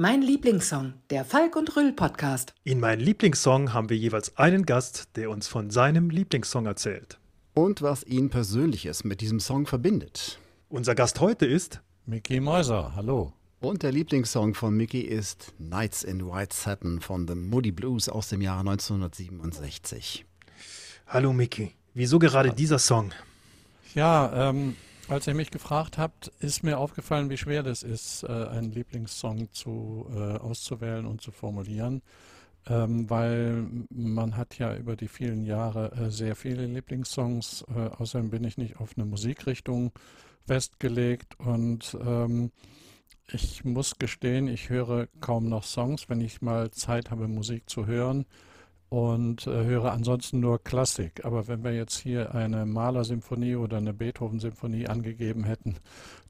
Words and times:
Mein 0.00 0.22
Lieblingssong, 0.22 0.92
der 1.10 1.24
Falk 1.24 1.56
und 1.56 1.74
Rüll 1.74 1.92
Podcast. 1.92 2.54
In 2.62 2.78
meinem 2.78 3.00
Lieblingssong 3.00 3.72
haben 3.72 3.90
wir 3.90 3.96
jeweils 3.96 4.36
einen 4.36 4.64
Gast, 4.64 5.08
der 5.16 5.28
uns 5.28 5.48
von 5.48 5.70
seinem 5.70 6.08
Lieblingssong 6.10 6.66
erzählt. 6.66 7.18
Und 7.52 7.82
was 7.82 8.04
ihn 8.04 8.30
Persönliches 8.30 9.02
mit 9.02 9.20
diesem 9.20 9.40
Song 9.40 9.66
verbindet. 9.66 10.38
Unser 10.68 10.94
Gast 10.94 11.18
heute 11.18 11.46
ist 11.46 11.80
Mickey 12.06 12.38
Mäuser, 12.38 12.92
hallo. 12.94 13.32
Und 13.58 13.82
der 13.82 13.90
Lieblingssong 13.90 14.54
von 14.54 14.76
Mickey 14.76 15.00
ist 15.00 15.52
Nights 15.58 16.04
in 16.04 16.24
White 16.24 16.54
Satin 16.54 17.00
von 17.00 17.26
The 17.26 17.34
Moody 17.34 17.72
Blues 17.72 18.08
aus 18.08 18.28
dem 18.28 18.40
Jahre 18.40 18.60
1967. 18.60 20.24
Hallo 21.08 21.32
Mickey. 21.32 21.72
Wieso 21.94 22.20
gerade 22.20 22.54
dieser 22.54 22.78
Song? 22.78 23.10
Ja, 23.96 24.50
ähm, 24.50 24.76
als 25.08 25.26
ihr 25.26 25.34
mich 25.34 25.50
gefragt 25.50 25.98
habt, 25.98 26.28
ist 26.40 26.62
mir 26.62 26.78
aufgefallen, 26.78 27.30
wie 27.30 27.36
schwer 27.36 27.62
das 27.62 27.82
ist, 27.82 28.24
äh, 28.24 28.26
einen 28.26 28.72
Lieblingssong 28.72 29.52
zu, 29.52 30.06
äh, 30.14 30.38
auszuwählen 30.38 31.06
und 31.06 31.20
zu 31.20 31.30
formulieren, 31.30 32.02
ähm, 32.66 33.08
weil 33.08 33.66
man 33.90 34.36
hat 34.36 34.58
ja 34.58 34.76
über 34.76 34.96
die 34.96 35.08
vielen 35.08 35.44
Jahre 35.44 35.92
äh, 35.92 36.10
sehr 36.10 36.36
viele 36.36 36.66
Lieblingssongs. 36.66 37.64
Äh, 37.74 37.88
außerdem 37.96 38.30
bin 38.30 38.44
ich 38.44 38.58
nicht 38.58 38.80
auf 38.80 38.92
eine 38.96 39.06
Musikrichtung 39.06 39.92
festgelegt 40.46 41.38
und 41.38 41.96
ähm, 42.04 42.52
ich 43.30 43.64
muss 43.64 43.98
gestehen, 43.98 44.48
ich 44.48 44.70
höre 44.70 45.06
kaum 45.20 45.48
noch 45.48 45.64
Songs, 45.64 46.08
wenn 46.08 46.20
ich 46.20 46.40
mal 46.40 46.70
Zeit 46.70 47.10
habe, 47.10 47.28
Musik 47.28 47.68
zu 47.68 47.86
hören 47.86 48.26
und 48.88 49.46
äh, 49.46 49.64
höre 49.64 49.92
ansonsten 49.92 50.40
nur 50.40 50.62
Klassik. 50.62 51.24
Aber 51.24 51.48
wenn 51.48 51.62
wir 51.62 51.74
jetzt 51.74 51.98
hier 51.98 52.34
eine 52.34 52.64
Mahler-Symphonie 52.64 53.56
oder 53.56 53.76
eine 53.76 53.92
Beethoven-Symphonie 53.92 54.86
angegeben 54.86 55.44
hätten, 55.44 55.76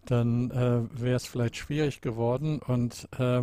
dann 0.06 0.50
äh, 0.50 1.00
wäre 1.00 1.16
es 1.16 1.26
vielleicht 1.26 1.56
schwierig 1.56 2.00
geworden. 2.00 2.60
Und 2.60 3.08
äh, 3.18 3.42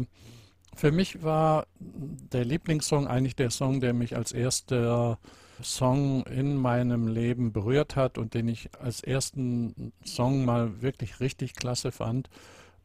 für 0.75 0.91
mich 0.91 1.23
war 1.23 1.67
der 1.79 2.43
Lieblingssong 2.43 3.07
eigentlich 3.07 3.35
der 3.35 3.51
Song, 3.51 3.79
der 3.79 3.93
mich 3.93 4.15
als 4.17 4.33
erster 4.33 5.17
Song 5.61 6.25
in 6.25 6.57
meinem 6.57 7.07
Leben 7.07 7.53
berührt 7.53 7.95
hat 7.95 8.17
und 8.17 8.33
den 8.33 8.49
ich 8.49 8.69
als 8.81 9.01
ersten 9.01 9.93
Song 10.03 10.43
mal 10.43 10.81
wirklich 10.81 11.21
richtig 11.21 11.55
klasse 11.55 11.91
fand. 11.91 12.29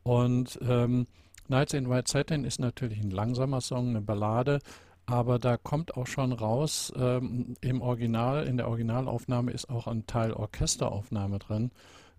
Und 0.05 0.59
ähm, 0.63 1.07
Nights 1.49 1.75
in 1.75 1.91
White 1.91 2.11
Satin 2.11 2.45
ist 2.45 2.61
natürlich 2.61 3.01
ein 3.01 3.11
langsamer 3.11 3.61
Song, 3.61 3.89
eine 3.89 4.01
Ballade, 4.01 4.61
aber 5.10 5.41
da 5.41 5.56
kommt 5.56 5.97
auch 5.97 6.06
schon 6.06 6.32
raus, 6.32 6.93
ähm, 6.97 7.54
im 7.60 7.82
Original, 7.82 8.47
in 8.47 8.56
der 8.56 8.69
Originalaufnahme 8.69 9.50
ist 9.50 9.69
auch 9.69 9.88
ein 9.88 10.06
Teil 10.06 10.32
Orchesteraufnahme 10.32 11.41
drin, 11.41 11.72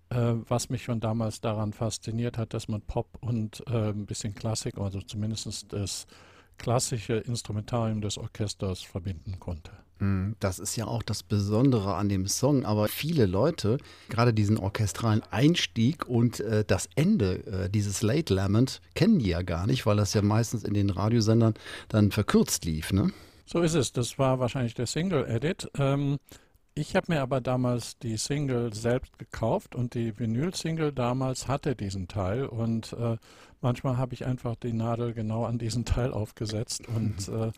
äh, 0.10 0.34
was 0.48 0.70
mich 0.70 0.84
schon 0.84 1.00
damals 1.00 1.40
daran 1.40 1.72
fasziniert 1.72 2.38
hat, 2.38 2.54
dass 2.54 2.68
man 2.68 2.82
Pop 2.82 3.18
und 3.22 3.64
äh, 3.68 3.92
ein 3.92 4.06
bisschen 4.06 4.36
Klassik, 4.36 4.78
also 4.78 5.00
zumindest 5.02 5.72
das 5.72 6.06
klassische 6.58 7.14
Instrumentarium 7.14 8.02
des 8.02 8.18
Orchesters 8.18 8.82
verbinden 8.82 9.40
konnte. 9.40 9.72
Hm, 10.02 10.36
das 10.40 10.58
ist 10.58 10.76
ja 10.78 10.88
auch 10.88 11.04
das 11.04 11.22
Besondere 11.22 11.94
an 11.94 12.10
dem 12.10 12.26
Song, 12.26 12.66
aber 12.66 12.88
viele 12.88 13.28
Leute, 13.28 13.78
gerade 14.10 14.34
diesen 14.34 14.58
orchestralen 14.58 15.22
Einstieg 15.30 16.08
und 16.08 16.40
äh, 16.40 16.66
das 16.66 16.90
Ende 16.96 17.46
äh, 17.46 17.70
dieses 17.70 18.02
Late 18.02 18.34
Lament, 18.34 18.82
kennen 18.96 19.20
die 19.20 19.30
ja 19.30 19.44
gar 19.44 19.68
nicht, 19.68 19.86
weil 19.86 19.98
das 19.98 20.16
ja 20.16 20.24
meistens 20.24 20.64
in 20.64 20.74
den 20.74 20.90
Radiosendern 20.90 21.54
dann 21.88 22.10
verkürzt 22.10 22.66
lief, 22.66 22.92
ne? 22.92 23.12
So 23.46 23.62
ist 23.62 23.76
es. 23.76 23.92
Das 23.92 24.18
war 24.18 24.40
wahrscheinlich 24.40 24.74
der 24.74 24.88
Single-Edit. 24.88 25.70
Ähm, 25.78 26.18
ich 26.74 26.96
habe 26.96 27.14
mir 27.14 27.22
aber 27.22 27.40
damals 27.40 28.00
die 28.00 28.18
Single 28.18 28.74
selbst 28.74 29.20
gekauft 29.20 29.76
und 29.76 29.94
die 29.94 30.18
Vinyl-Single 30.18 30.94
damals 30.94 31.48
hatte 31.48 31.76
diesen 31.76 32.08
Teil 32.08 32.46
und 32.46 32.94
äh, 32.94 33.18
manchmal 33.62 33.98
habe 33.98 34.14
ich 34.14 34.26
einfach 34.26 34.56
die 34.56 34.74
Nadel 34.74 35.14
genau 35.14 35.46
an 35.46 35.58
diesen 35.58 35.86
Teil 35.86 36.12
aufgesetzt 36.12 36.88
und 36.96 37.28
äh, 37.30 37.52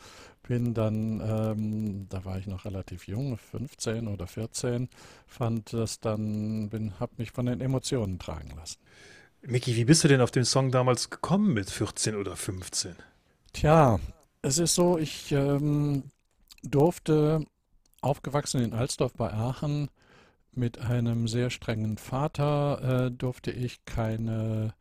bin 0.48 0.74
dann, 0.74 1.22
ähm, 1.22 2.08
da 2.10 2.26
war 2.26 2.38
ich 2.38 2.48
noch 2.48 2.66
relativ 2.66 3.08
jung, 3.08 3.38
15 3.38 4.08
oder 4.08 4.28
14, 4.28 4.90
fand 5.26 5.74
das 5.74 6.00
dann, 6.00 6.70
bin, 6.70 7.00
habe 7.00 7.14
mich 7.18 7.32
von 7.32 7.46
den 7.46 7.62
Emotionen 7.62 8.20
tragen 8.20 8.52
lassen. 8.56 8.80
Micky, 9.42 9.76
wie 9.76 9.86
bist 9.86 10.04
du 10.04 10.08
denn 10.08 10.22
auf 10.22 10.32
den 10.32 10.46
Song 10.46 10.72
damals 10.72 11.10
gekommen 11.10 11.54
mit 11.54 11.70
14 11.70 12.16
oder 12.16 12.36
15? 12.36 12.96
Tja, 13.52 14.00
es 14.42 14.58
ist 14.58 14.76
so, 14.76 14.98
ich 14.98 15.32
ähm, 15.32 16.04
durfte, 16.64 17.46
aufgewachsen 18.02 18.62
in 18.62 18.74
Alsdorf 18.74 19.14
bei 19.14 19.32
Aachen, 19.34 19.90
mit 20.56 20.80
einem 20.80 21.28
sehr 21.28 21.50
strengen 21.50 21.98
Vater, 21.98 23.08
äh, 23.08 23.12
durfte 23.12 23.52
ich 23.52 23.86
keine 23.86 24.74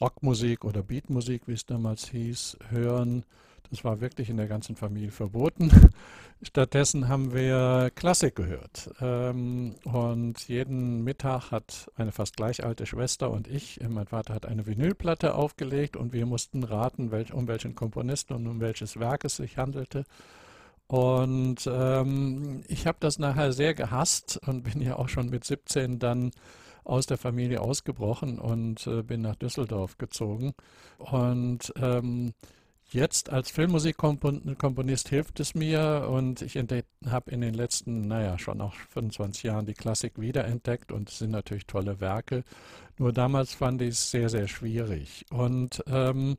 Rockmusik 0.00 0.64
oder 0.64 0.82
Beatmusik, 0.82 1.42
wie 1.46 1.52
es 1.52 1.66
damals 1.66 2.08
hieß, 2.08 2.58
hören 2.70 3.24
das 3.70 3.84
war 3.84 4.00
wirklich 4.00 4.30
in 4.30 4.36
der 4.36 4.46
ganzen 4.46 4.76
Familie 4.76 5.10
verboten. 5.10 5.70
Stattdessen 6.42 7.08
haben 7.08 7.32
wir 7.32 7.90
Klassik 7.94 8.36
gehört. 8.36 8.90
Ähm, 9.00 9.74
und 9.84 10.48
jeden 10.48 11.02
Mittag 11.02 11.50
hat 11.50 11.90
eine 11.96 12.12
fast 12.12 12.36
gleich 12.36 12.64
alte 12.64 12.86
Schwester 12.86 13.30
und 13.30 13.48
ich, 13.48 13.80
äh, 13.80 13.88
mein 13.88 14.06
Vater 14.06 14.34
hat 14.34 14.46
eine 14.46 14.66
Vinylplatte 14.66 15.34
aufgelegt 15.34 15.96
und 15.96 16.12
wir 16.12 16.26
mussten 16.26 16.62
raten, 16.62 17.10
um 17.32 17.48
welchen 17.48 17.74
Komponisten 17.74 18.34
und 18.34 18.46
um 18.46 18.60
welches 18.60 18.98
Werk 18.98 19.24
es 19.24 19.36
sich 19.36 19.56
handelte. 19.56 20.04
Und 20.88 21.68
ähm, 21.70 22.62
ich 22.68 22.86
habe 22.86 22.98
das 23.00 23.18
nachher 23.18 23.52
sehr 23.52 23.74
gehasst 23.74 24.38
und 24.46 24.62
bin 24.62 24.80
ja 24.80 24.96
auch 24.96 25.08
schon 25.08 25.30
mit 25.30 25.44
17 25.44 25.98
dann 25.98 26.30
aus 26.86 27.06
der 27.06 27.18
Familie 27.18 27.60
ausgebrochen 27.60 28.38
und 28.38 28.86
äh, 28.86 29.02
bin 29.02 29.20
nach 29.22 29.36
Düsseldorf 29.36 29.98
gezogen. 29.98 30.54
Und 30.98 31.72
ähm, 31.76 32.32
Jetzt 32.88 33.30
als 33.30 33.50
Filmmusikkomponist 33.50 35.08
hilft 35.08 35.40
es 35.40 35.56
mir 35.56 36.06
und 36.08 36.40
ich 36.40 36.54
habe 36.54 37.30
in 37.32 37.40
den 37.40 37.52
letzten, 37.52 38.06
naja, 38.06 38.38
schon 38.38 38.60
auch 38.60 38.74
25 38.90 39.42
Jahren 39.42 39.66
die 39.66 39.74
Klassik 39.74 40.20
wiederentdeckt 40.20 40.92
und 40.92 41.10
es 41.10 41.18
sind 41.18 41.32
natürlich 41.32 41.66
tolle 41.66 42.00
Werke. 42.00 42.44
Nur 42.96 43.12
damals 43.12 43.54
fand 43.54 43.82
ich 43.82 43.88
es 43.88 44.10
sehr, 44.12 44.28
sehr 44.28 44.46
schwierig. 44.46 45.26
Und 45.32 45.82
ähm, 45.88 46.36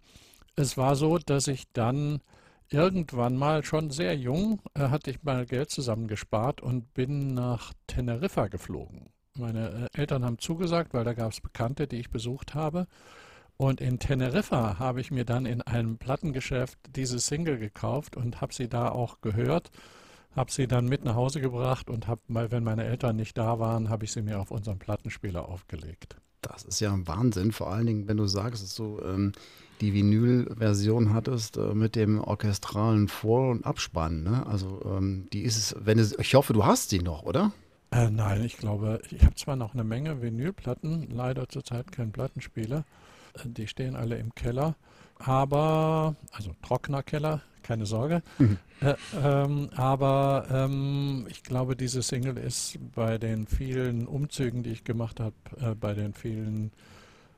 es 0.55 0.77
war 0.77 0.95
so, 0.95 1.17
dass 1.17 1.47
ich 1.49 1.65
dann 1.73 2.21
irgendwann 2.69 3.35
mal, 3.35 3.65
schon 3.65 3.89
sehr 3.89 4.15
jung, 4.15 4.61
äh, 4.73 4.87
hatte 4.87 5.11
ich 5.11 5.23
mal 5.23 5.45
Geld 5.45 5.69
zusammengespart 5.69 6.61
und 6.61 6.93
bin 6.93 7.33
nach 7.33 7.73
Teneriffa 7.87 8.47
geflogen. 8.47 9.09
Meine 9.37 9.89
äh, 9.93 9.99
Eltern 9.99 10.25
haben 10.25 10.39
zugesagt, 10.39 10.93
weil 10.93 11.03
da 11.03 11.13
gab 11.13 11.31
es 11.31 11.41
Bekannte, 11.41 11.87
die 11.87 11.97
ich 11.97 12.09
besucht 12.09 12.55
habe. 12.55 12.87
Und 13.57 13.81
in 13.81 13.97
Teneriffa 13.97 14.77
habe 14.77 15.01
ich 15.01 15.09
mir 15.09 15.25
dann 15.25 15.45
in 15.45 15.63
einem 15.63 15.97
Plattengeschäft 15.97 16.77
diese 16.95 17.19
Single 17.19 17.57
gekauft 17.57 18.15
und 18.15 18.39
habe 18.39 18.53
sie 18.53 18.69
da 18.69 18.89
auch 18.89 19.19
gehört, 19.21 19.71
habe 20.35 20.51
sie 20.51 20.67
dann 20.67 20.85
mit 20.85 21.03
nach 21.03 21.15
Hause 21.15 21.41
gebracht 21.41 21.89
und 21.89 22.07
habe, 22.07 22.21
wenn 22.27 22.63
meine 22.63 22.85
Eltern 22.85 23.15
nicht 23.15 23.35
da 23.37 23.57
waren, 23.57 23.89
habe 23.89 24.05
ich 24.05 24.11
sie 24.11 24.21
mir 24.21 24.39
auf 24.39 24.51
unseren 24.51 24.77
Plattenspieler 24.77 25.49
aufgelegt. 25.49 26.17
Das 26.41 26.63
ist 26.63 26.79
ja 26.79 26.93
ein 26.93 27.07
Wahnsinn, 27.07 27.51
vor 27.51 27.71
allen 27.71 27.87
Dingen, 27.87 28.07
wenn 28.07 28.17
du 28.17 28.27
sagst, 28.27 28.61
dass 28.61 28.75
du 28.75 29.01
ähm, 29.03 29.31
die 29.81 29.93
Vinyl-Version 29.93 31.13
hattest 31.13 31.57
äh, 31.57 31.73
mit 31.73 31.95
dem 31.95 32.21
orchestralen 32.21 33.07
Vor- 33.07 33.49
und 33.49 33.65
Abspann. 33.65 34.23
Ne? 34.23 34.45
Also 34.45 34.81
ähm, 34.85 35.27
die 35.33 35.41
ist 35.41 35.57
es, 35.57 35.75
wenn 35.79 35.97
es, 35.97 36.17
ich 36.19 36.35
hoffe, 36.35 36.53
du 36.53 36.63
hast 36.63 36.89
sie 36.91 36.99
noch, 36.99 37.23
oder? 37.23 37.51
Äh, 37.91 38.09
nein, 38.09 38.43
ich 38.43 38.57
glaube, 38.57 39.01
ich 39.11 39.23
habe 39.23 39.35
zwar 39.35 39.55
noch 39.55 39.73
eine 39.73 39.83
Menge 39.83 40.21
Vinylplatten, 40.21 41.09
leider 41.09 41.47
zurzeit 41.47 41.91
kein 41.91 42.11
Plattenspieler. 42.11 42.83
Die 43.45 43.67
stehen 43.67 43.95
alle 43.95 44.17
im 44.17 44.33
Keller. 44.35 44.75
Aber, 45.19 46.15
also 46.31 46.51
trockener 46.61 47.01
Keller, 47.03 47.41
keine 47.63 47.85
Sorge. 47.85 48.21
Mhm. 48.37 48.57
Äh, 48.81 48.95
ähm, 49.23 49.69
aber 49.75 50.45
ähm, 50.51 51.25
ich 51.29 51.43
glaube, 51.43 51.75
diese 51.75 52.01
Single 52.03 52.37
ist 52.37 52.77
bei 52.93 53.17
den 53.17 53.47
vielen 53.47 54.07
Umzügen, 54.07 54.63
die 54.63 54.71
ich 54.71 54.83
gemacht 54.83 55.19
habe, 55.19 55.35
äh, 55.59 55.73
bei 55.73 55.93
den 55.93 56.13
vielen 56.13 56.71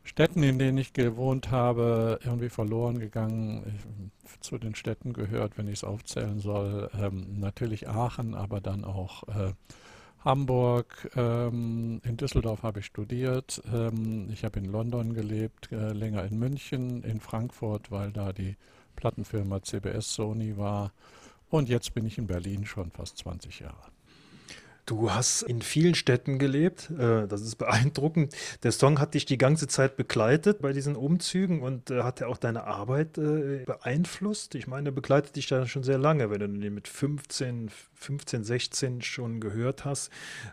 Städten, 0.03 0.43
in 0.43 0.59
denen 0.59 0.77
ich 0.77 0.93
gewohnt 0.93 1.51
habe, 1.51 2.19
irgendwie 2.23 2.49
verloren 2.49 2.99
gegangen. 2.99 3.79
Ich, 4.25 4.39
zu 4.41 4.57
den 4.57 4.75
Städten 4.75 5.13
gehört, 5.13 5.57
wenn 5.57 5.67
ich 5.67 5.75
es 5.75 5.83
aufzählen 5.83 6.39
soll, 6.39 6.89
ähm, 6.99 7.39
natürlich 7.39 7.87
Aachen, 7.87 8.35
aber 8.35 8.61
dann 8.61 8.83
auch 8.83 9.23
äh, 9.27 9.53
Hamburg, 10.23 11.09
ähm, 11.15 12.01
in 12.03 12.17
Düsseldorf 12.17 12.63
habe 12.63 12.79
ich 12.79 12.85
studiert, 12.85 13.61
ähm, 13.73 14.29
ich 14.31 14.43
habe 14.43 14.59
in 14.59 14.65
London 14.65 15.13
gelebt, 15.13 15.71
äh, 15.71 15.93
länger 15.93 16.25
in 16.25 16.37
München, 16.37 17.03
in 17.03 17.19
Frankfurt, 17.19 17.89
weil 17.89 18.11
da 18.11 18.33
die 18.33 18.57
Plattenfirma 18.95 19.61
CBS 19.61 20.13
Sony 20.13 20.57
war 20.57 20.91
und 21.49 21.69
jetzt 21.69 21.93
bin 21.93 22.05
ich 22.05 22.17
in 22.17 22.27
Berlin 22.27 22.65
schon 22.65 22.91
fast 22.91 23.17
20 23.19 23.61
Jahre. 23.61 23.91
Du 24.89 25.11
hast 25.11 25.43
in 25.43 25.61
vielen 25.61 25.93
Städten 25.93 26.39
gelebt, 26.39 26.89
äh, 26.89 27.27
das 27.27 27.41
ist 27.41 27.57
beeindruckend. 27.57 28.35
Der 28.63 28.71
Song 28.71 28.99
hat 28.99 29.13
dich 29.13 29.27
die 29.27 29.37
ganze 29.37 29.67
Zeit 29.67 29.97
begleitet 29.97 30.63
bei 30.63 30.73
diesen 30.73 30.95
Umzügen 30.95 31.61
und 31.61 31.91
äh, 31.91 32.01
hat 32.01 32.21
er 32.21 32.27
auch 32.27 32.37
deine 32.37 32.63
Arbeit 32.63 33.19
äh, 33.19 33.65
beeinflusst? 33.67 34.55
Ich 34.55 34.65
meine, 34.65 34.89
er 34.89 34.91
begleitet 34.91 35.35
dich 35.35 35.45
da 35.45 35.67
schon 35.67 35.83
sehr 35.83 35.99
lange, 35.99 36.31
wenn 36.31 36.39
du 36.39 36.47
den 36.47 36.73
mit 36.73 36.87
15, 36.87 37.69
15, 37.93 38.43
16 38.43 39.01
schon 39.03 39.39
gehört 39.39 39.85
hast, 39.85 40.09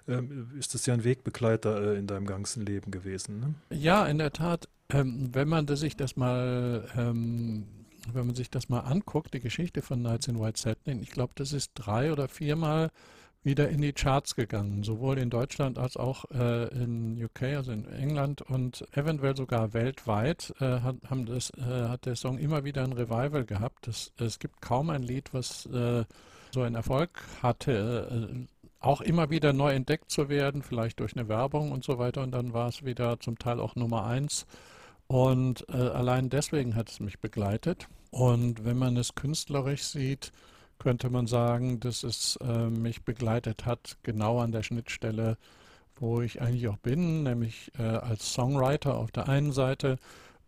ähm, 0.07 0.51
ist 0.59 0.75
das 0.75 0.85
ja 0.85 0.93
ein 0.93 1.05
Wegbegleiter 1.05 1.95
in 1.95 2.07
deinem 2.07 2.27
ganzen 2.27 2.67
Leben 2.67 2.91
gewesen. 2.91 3.41
Ne? 3.41 3.55
Ja, 3.71 4.05
in 4.07 4.19
der 4.19 4.35
Tat. 4.35 4.69
Ähm, 4.91 5.31
wenn 5.33 5.49
man 5.49 5.67
sich 5.67 5.97
das 5.97 6.15
mal 6.17 6.87
ähm, 6.95 7.65
wenn 8.13 8.27
man 8.27 8.37
sich 8.37 8.51
das 8.51 8.69
mal 8.69 8.81
anguckt, 8.81 9.33
die 9.33 9.41
Geschichte 9.41 9.81
von 9.81 10.03
Nights 10.03 10.29
in 10.29 10.39
White 10.39 10.61
Satin, 10.61 11.03
ich 11.03 11.11
glaube, 11.11 11.33
das 11.37 11.55
ist 11.55 11.73
drei 11.75 12.13
oder 12.13 12.29
viermal 12.29 12.91
wieder 13.47 13.69
in 13.69 13.81
die 13.81 13.93
Charts 13.93 14.35
gegangen, 14.35 14.83
sowohl 14.83 15.19
in 15.19 15.31
Deutschland 15.31 15.79
als 15.79 15.97
auch 15.97 16.25
äh, 16.33 16.67
in 16.75 17.25
UK, 17.25 17.45
also 17.57 17.71
in 17.71 17.87
England 17.87 18.43
und 18.43 18.85
eventuell 18.93 19.37
sogar 19.37 19.73
weltweit 19.73 20.53
äh, 20.61 20.81
hat, 20.81 20.97
haben 21.09 21.27
das, 21.27 21.51
äh, 21.51 21.89
hat 21.89 22.07
der 22.07 22.17
Song 22.17 22.39
immer 22.39 22.65
wieder 22.65 22.83
ein 22.83 22.93
Revival 22.93 23.45
gehabt. 23.45 23.87
Das, 23.87 24.13
es 24.19 24.41
gibt 24.41 24.61
kaum 24.61 24.91
ein 24.91 25.05
Lied, 25.05 25.33
was 25.33 25.65
äh, 25.67 26.05
so 26.51 26.63
einen 26.63 26.75
Erfolg 26.75 27.11
hatte, 27.41 28.09
äh, 28.11 28.47
auch 28.81 29.01
immer 29.01 29.31
wieder 29.31 29.53
neu 29.53 29.73
entdeckt 29.73 30.11
zu 30.11 30.29
werden, 30.29 30.63
vielleicht 30.63 30.99
durch 30.99 31.17
eine 31.17 31.29
Werbung 31.29 31.71
und 31.71 31.85
so 31.85 31.99
weiter 31.99 32.23
und 32.23 32.33
dann 32.33 32.53
war 32.53 32.69
es 32.69 32.85
wieder 32.85 33.21
zum 33.21 33.39
Teil 33.39 33.61
auch 33.61 33.77
Nummer 33.77 34.07
eins. 34.07 34.45
Und 35.07 35.65
äh, 35.69 35.77
allein 35.77 36.31
deswegen 36.31 36.75
hat 36.75 36.91
es 36.91 36.99
mich 36.99 37.21
begleitet. 37.21 37.87
Und 38.11 38.65
wenn 38.65 38.77
man 38.77 38.97
es 38.97 39.15
künstlerisch 39.15 39.85
sieht, 39.85 40.33
könnte 40.79 41.11
man 41.11 41.27
sagen, 41.27 41.81
dass 41.81 42.03
es 42.03 42.37
äh, 42.43 42.69
mich 42.69 43.05
begleitet 43.05 43.67
hat, 43.67 43.97
genau 44.03 44.41
an 44.41 44.53
der 44.53 44.63
Schnittstelle, 44.63 45.37
wo 45.97 46.21
ich 46.21 46.41
eigentlich 46.43 46.69
auch 46.69 46.79
bin, 46.79 47.23
nämlich 47.23 47.73
äh, 47.79 47.83
als 47.83 48.33
Songwriter 48.33 48.97
auf 48.97 49.11
der 49.11 49.29
einen 49.29 49.53
Seite 49.53 49.99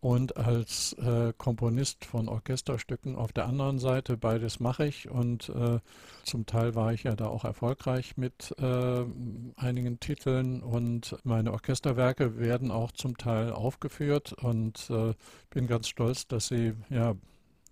und 0.00 0.36
als 0.36 0.92
äh, 0.94 1.32
Komponist 1.36 2.04
von 2.04 2.28
Orchesterstücken 2.28 3.16
auf 3.16 3.32
der 3.32 3.46
anderen 3.46 3.78
Seite. 3.78 4.16
Beides 4.16 4.60
mache 4.60 4.86
ich 4.86 5.10
und 5.10 5.48
äh, 5.48 5.80
zum 6.22 6.46
Teil 6.46 6.74
war 6.74 6.92
ich 6.92 7.04
ja 7.04 7.16
da 7.16 7.26
auch 7.26 7.44
erfolgreich 7.44 8.16
mit 8.16 8.54
äh, 8.58 9.04
einigen 9.56 9.98
Titeln 9.98 10.62
und 10.62 11.16
meine 11.24 11.52
Orchesterwerke 11.52 12.38
werden 12.38 12.70
auch 12.70 12.92
zum 12.92 13.16
Teil 13.19 13.50
aufgeführt 13.50 14.32
und 14.34 14.88
äh, 14.90 15.14
bin 15.50 15.66
ganz 15.66 15.88
stolz, 15.88 16.28
dass 16.28 16.48
sie 16.48 16.74
ja 16.90 17.14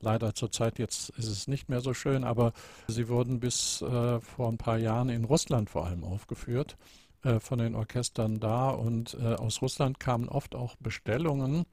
Leider 0.01 0.35
zurzeit 0.35 0.79
jetzt 0.79 1.11
ist 1.11 1.29
es 1.29 1.49
nicht 1.49 1.69
mehr 1.69 1.81
so 1.81 1.95
schön, 1.95 2.25
aber 2.25 2.53
sie 2.89 3.09
wurden 3.09 3.41
bis 3.41 3.83
äh, 3.83 4.21
vor 4.21 4.49
ein 4.49 4.59
paar 4.59 4.79
Jahren 4.79 5.09
in 5.09 5.25
Russland 5.25 5.71
vor 5.71 5.87
allem 5.87 6.05
aufgeführt 6.05 6.77
äh, 7.23 7.41
von 7.41 7.59
den 7.59 7.75
Orchestern 7.75 8.39
da 8.39 8.71
und 8.71 9.17
äh, 9.21 9.35
aus 9.35 9.63
Russland 9.63 9.99
kamen 10.01 10.29
oft 10.29 10.55
auch 10.55 10.77
Bestellungen 10.77 11.65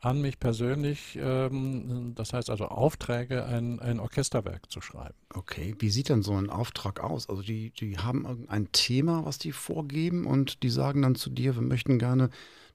an 0.00 0.20
mich 0.20 0.38
persönlich, 0.38 1.18
ähm, 1.20 2.12
das 2.14 2.32
heißt 2.32 2.50
also 2.50 2.66
Aufträge, 2.66 3.44
ein, 3.44 3.80
ein 3.80 3.98
Orchesterwerk 3.98 4.70
zu 4.70 4.80
schreiben. 4.80 5.14
Okay, 5.34 5.74
wie 5.80 5.90
sieht 5.90 6.08
denn 6.08 6.22
so 6.22 6.34
ein 6.34 6.50
Auftrag 6.50 7.00
aus? 7.00 7.28
Also 7.28 7.42
die, 7.42 7.70
die 7.70 7.98
haben 7.98 8.46
ein 8.48 8.70
Thema, 8.70 9.24
was 9.24 9.38
die 9.38 9.52
vorgeben 9.52 10.26
und 10.26 10.62
die 10.62 10.70
sagen 10.70 11.02
dann 11.02 11.16
zu 11.16 11.30
dir, 11.30 11.56
wir 11.56 11.62
möchten 11.62 11.98
gerne 11.98 12.30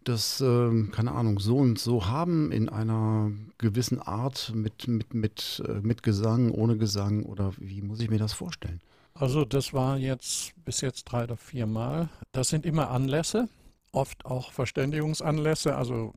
das, 0.08 0.42
äh, 0.42 0.84
keine 0.92 1.12
Ahnung, 1.12 1.40
so 1.40 1.58
und 1.58 1.80
so 1.80 2.08
haben 2.08 2.52
in 2.52 2.70
einer 2.70 3.32
gewissen 3.58 4.00
Art 4.00 4.52
mit, 4.54 4.88
mit, 4.88 5.14
mit, 5.14 5.64
äh, 5.68 5.80
mit 5.82 6.04
Gesang, 6.04 6.52
ohne 6.52 6.78
Gesang 6.78 7.24
oder 7.24 7.54
wie 7.58 7.82
muss 7.82 8.00
ich 8.00 8.10
mir 8.10 8.20
das 8.20 8.34
vorstellen? 8.34 8.82
Also 9.14 9.46
das 9.46 9.74
war 9.74 9.98
jetzt 9.98 10.54
bis 10.66 10.82
jetzt 10.82 11.06
drei 11.06 11.24
oder 11.24 11.38
vier 11.38 11.68
Mal. 11.68 12.10
Das 12.32 12.50
sind 12.50 12.66
immer 12.66 12.90
Anlässe, 12.90 13.48
oft 13.92 14.26
auch 14.26 14.52
Verständigungsanlässe. 14.52 15.76
Also 15.76 16.14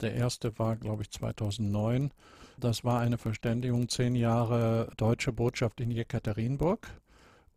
der 0.00 0.14
erste 0.14 0.58
war, 0.58 0.76
glaube 0.76 1.02
ich, 1.02 1.10
2009. 1.10 2.10
Das 2.58 2.84
war 2.84 3.00
eine 3.00 3.16
Verständigung, 3.16 3.88
zehn 3.88 4.14
Jahre 4.14 4.90
deutsche 4.98 5.32
Botschaft 5.32 5.80
in 5.80 5.90
Jekaterinburg. 5.90 6.88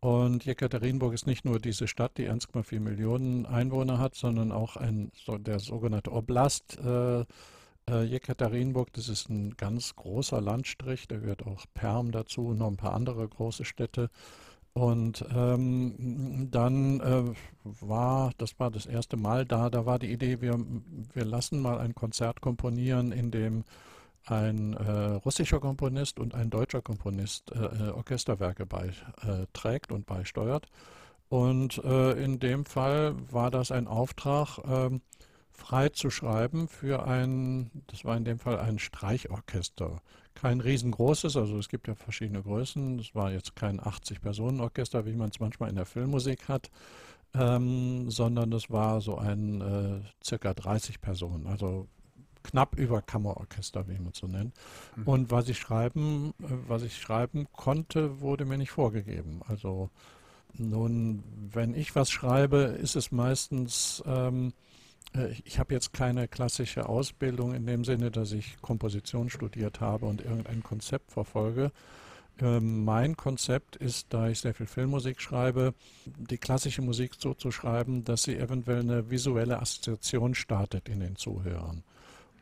Und 0.03 0.43
Jekaterinburg 0.43 1.13
ist 1.13 1.27
nicht 1.27 1.45
nur 1.45 1.59
diese 1.59 1.87
Stadt, 1.87 2.17
die 2.17 2.29
1,4 2.29 2.81
Millionen 2.81 3.45
Einwohner 3.45 3.99
hat, 3.99 4.15
sondern 4.15 4.51
auch 4.51 4.75
ein, 4.75 5.13
so 5.15 5.37
der 5.37 5.59
sogenannte 5.59 6.11
Oblast 6.11 6.77
äh, 6.77 7.21
äh, 7.21 8.03
Jekaterinburg. 8.03 8.91
Das 8.91 9.07
ist 9.07 9.29
ein 9.29 9.55
ganz 9.55 9.95
großer 9.95 10.41
Landstrich, 10.41 11.07
da 11.07 11.19
gehört 11.19 11.47
auch 11.47 11.63
Perm 11.73 12.11
dazu, 12.11 12.53
noch 12.53 12.67
ein 12.67 12.75
paar 12.75 12.95
andere 12.95 13.25
große 13.25 13.63
Städte. 13.63 14.09
Und 14.73 15.23
ähm, 15.33 16.49
dann 16.51 16.99
äh, 16.99 17.23
war, 17.63 18.31
das 18.37 18.59
war 18.59 18.71
das 18.71 18.85
erste 18.85 19.15
Mal 19.15 19.45
da, 19.45 19.69
da 19.69 19.85
war 19.85 19.99
die 19.99 20.11
Idee, 20.11 20.41
wir, 20.41 20.59
wir 21.13 21.23
lassen 21.23 21.61
mal 21.61 21.77
ein 21.79 21.95
Konzert 21.95 22.41
komponieren, 22.41 23.13
in 23.13 23.31
dem 23.31 23.63
ein 24.25 24.73
äh, 24.73 24.91
russischer 25.25 25.59
Komponist 25.59 26.19
und 26.19 26.33
ein 26.33 26.49
deutscher 26.49 26.81
Komponist 26.81 27.51
äh, 27.51 27.57
äh 27.57 27.89
Orchesterwerke 27.89 28.65
beiträgt 28.65 29.91
äh, 29.91 29.93
und 29.93 30.05
beisteuert. 30.05 30.67
Und 31.29 31.83
äh, 31.83 32.11
in 32.23 32.39
dem 32.39 32.65
Fall 32.65 33.15
war 33.31 33.49
das 33.49 33.71
ein 33.71 33.87
Auftrag, 33.87 34.59
ähm, 34.67 35.01
frei 35.53 35.89
zu 35.89 36.09
schreiben 36.09 36.67
für 36.67 37.05
ein, 37.05 37.71
das 37.87 38.05
war 38.05 38.17
in 38.17 38.25
dem 38.25 38.39
Fall 38.39 38.59
ein 38.59 38.79
Streichorchester. 38.79 40.01
Kein 40.35 40.59
riesengroßes, 40.59 41.37
also 41.37 41.57
es 41.57 41.69
gibt 41.69 41.87
ja 41.87 41.95
verschiedene 41.95 42.41
Größen. 42.41 42.99
Es 42.99 43.15
war 43.15 43.31
jetzt 43.31 43.55
kein 43.55 43.79
80-Personen-Orchester, 43.79 45.05
wie 45.05 45.15
man 45.15 45.29
es 45.29 45.39
manchmal 45.39 45.69
in 45.69 45.75
der 45.75 45.85
Filmmusik 45.85 46.47
hat, 46.47 46.69
ähm, 47.33 48.09
sondern 48.09 48.51
es 48.51 48.69
war 48.69 48.99
so 48.99 49.17
ein 49.17 49.61
äh, 49.61 50.01
circa 50.23 50.53
30 50.53 51.01
Personen, 51.01 51.47
also 51.47 51.87
knapp 52.43 52.77
über 52.77 53.01
Kammerorchester, 53.01 53.87
wie 53.87 53.97
man 53.97 54.11
es 54.13 54.19
so 54.19 54.27
nennt. 54.27 54.53
Mhm. 54.95 55.03
Und 55.03 55.31
was 55.31 55.49
ich 55.49 55.57
schreiben, 55.57 56.33
äh, 56.41 56.47
was 56.67 56.83
ich 56.83 56.97
schreiben 56.97 57.47
konnte, 57.53 58.19
wurde 58.21 58.45
mir 58.45 58.57
nicht 58.57 58.71
vorgegeben. 58.71 59.41
Also 59.47 59.89
nun, 60.55 61.23
wenn 61.51 61.73
ich 61.73 61.95
was 61.95 62.11
schreibe, 62.11 62.57
ist 62.57 62.95
es 62.95 63.11
meistens, 63.11 64.03
ähm, 64.05 64.53
äh, 65.15 65.33
ich 65.45 65.57
habe 65.59 65.73
jetzt 65.73 65.93
keine 65.93 66.27
klassische 66.27 66.87
Ausbildung 66.87 67.53
in 67.55 67.65
dem 67.65 67.83
Sinne, 67.83 68.11
dass 68.11 68.31
ich 68.31 68.61
Komposition 68.61 69.29
studiert 69.29 69.81
habe 69.81 70.05
und 70.05 70.21
irgendein 70.21 70.61
Konzept 70.61 71.11
verfolge. 71.11 71.71
Ähm, 72.39 72.83
mein 72.83 73.15
Konzept 73.15 73.75
ist, 73.75 74.07
da 74.09 74.27
ich 74.27 74.39
sehr 74.39 74.53
viel 74.53 74.65
Filmmusik 74.65 75.21
schreibe, 75.21 75.73
die 76.05 76.37
klassische 76.37 76.81
Musik 76.81 77.13
so 77.17 77.33
zu 77.33 77.51
schreiben, 77.51 78.03
dass 78.03 78.23
sie 78.23 78.37
eventuell 78.37 78.79
eine 78.79 79.09
visuelle 79.09 79.59
Assoziation 79.59 80.33
startet 80.33 80.89
in 80.89 80.99
den 80.99 81.15
Zuhörern. 81.15 81.83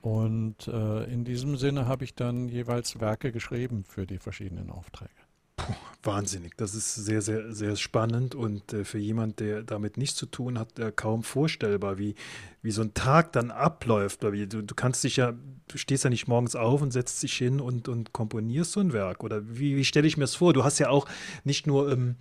Und 0.02 0.68
äh, 0.68 1.04
in 1.06 1.24
diesem 1.24 1.58
Sinne 1.58 1.88
habe 1.88 2.04
ich 2.04 2.16
dann 2.16 2.50
jeweils 2.50 3.00
Werke 3.00 3.32
geschrieben 3.32 3.84
für 3.84 4.08
die 4.08 4.18
verschiedenen 4.18 4.72
Aufträge. 4.72 5.12
Puh, 5.56 5.74
wahnsinnig, 6.02 6.58
das 6.58 6.74
ist 6.74 6.96
sehr, 6.96 7.22
sehr, 7.22 7.54
sehr 7.54 7.76
spannend 7.76 8.34
und 8.34 8.74
äh, 8.74 8.84
für 8.84 8.98
jemand, 8.98 9.40
der 9.40 9.62
damit 9.62 9.98
nichts 9.98 10.16
zu 10.16 10.26
tun 10.26 10.58
hat, 10.58 10.80
äh, 10.80 10.92
kaum 10.92 11.22
vorstellbar, 11.22 12.00
wie, 12.00 12.16
wie 12.62 12.72
so 12.72 12.82
ein 12.82 12.94
Tag 12.94 13.32
dann 13.34 13.50
abläuft. 13.50 14.24
Du, 14.24 14.32
du 14.32 14.76
kannst 14.76 15.04
dich 15.04 15.18
ja, 15.18 15.34
du 15.68 15.78
stehst 15.78 16.04
ja 16.04 16.10
nicht 16.10 16.28
morgens 16.28 16.56
auf 16.56 16.82
und 16.82 16.92
setzt 16.92 17.24
dich 17.24 17.34
hin 17.34 17.60
und, 17.60 17.88
und 17.88 18.14
komponierst 18.14 18.74
so 18.74 18.80
ein 18.80 18.94
Werk. 18.94 19.24
Oder 19.24 19.42
wie, 19.48 19.76
wie 19.76 19.86
stelle 19.86 20.08
ich 20.08 20.18
mir 20.18 20.24
das 20.24 20.36
vor? 20.36 20.54
Du 20.54 20.64
hast 20.64 20.78
ja 20.78 20.90
auch 20.90 21.08
nicht 21.44 21.66
nur 21.66 21.92
ähm, 21.92 22.18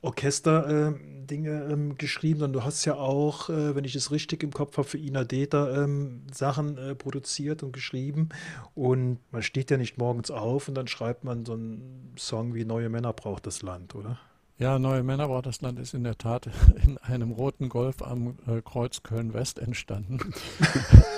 Orchester-Dinge 0.00 1.64
ähm, 1.64 1.70
ähm, 1.70 1.98
geschrieben, 1.98 2.40
sondern 2.40 2.60
du 2.60 2.64
hast 2.64 2.84
ja 2.86 2.94
auch, 2.94 3.50
äh, 3.50 3.74
wenn 3.74 3.84
ich 3.84 3.94
es 3.94 4.10
richtig 4.10 4.42
im 4.42 4.52
Kopf 4.52 4.78
habe, 4.78 4.88
für 4.88 4.98
Ina 4.98 5.24
Deta 5.24 5.84
ähm, 5.84 6.22
Sachen 6.32 6.78
äh, 6.78 6.94
produziert 6.94 7.62
und 7.62 7.72
geschrieben. 7.72 8.30
Und 8.74 9.18
man 9.30 9.42
steht 9.42 9.70
ja 9.70 9.76
nicht 9.76 9.98
morgens 9.98 10.30
auf 10.30 10.68
und 10.68 10.74
dann 10.74 10.88
schreibt 10.88 11.24
man 11.24 11.44
so 11.44 11.52
einen 11.52 12.14
Song 12.18 12.54
wie 12.54 12.64
Neue 12.64 12.88
Männer 12.88 13.12
braucht 13.12 13.46
das 13.46 13.62
Land, 13.62 13.94
oder? 13.94 14.18
Ja, 14.58 14.78
Neue 14.78 15.02
Männer 15.02 15.28
braucht 15.28 15.46
das 15.46 15.60
Land 15.62 15.78
ist 15.78 15.94
in 15.94 16.04
der 16.04 16.18
Tat 16.18 16.48
in 16.84 16.98
einem 16.98 17.32
roten 17.32 17.68
Golf 17.68 18.02
am 18.02 18.36
äh, 18.46 18.60
Kreuz 18.62 19.02
Köln-West 19.02 19.58
entstanden. 19.58 20.20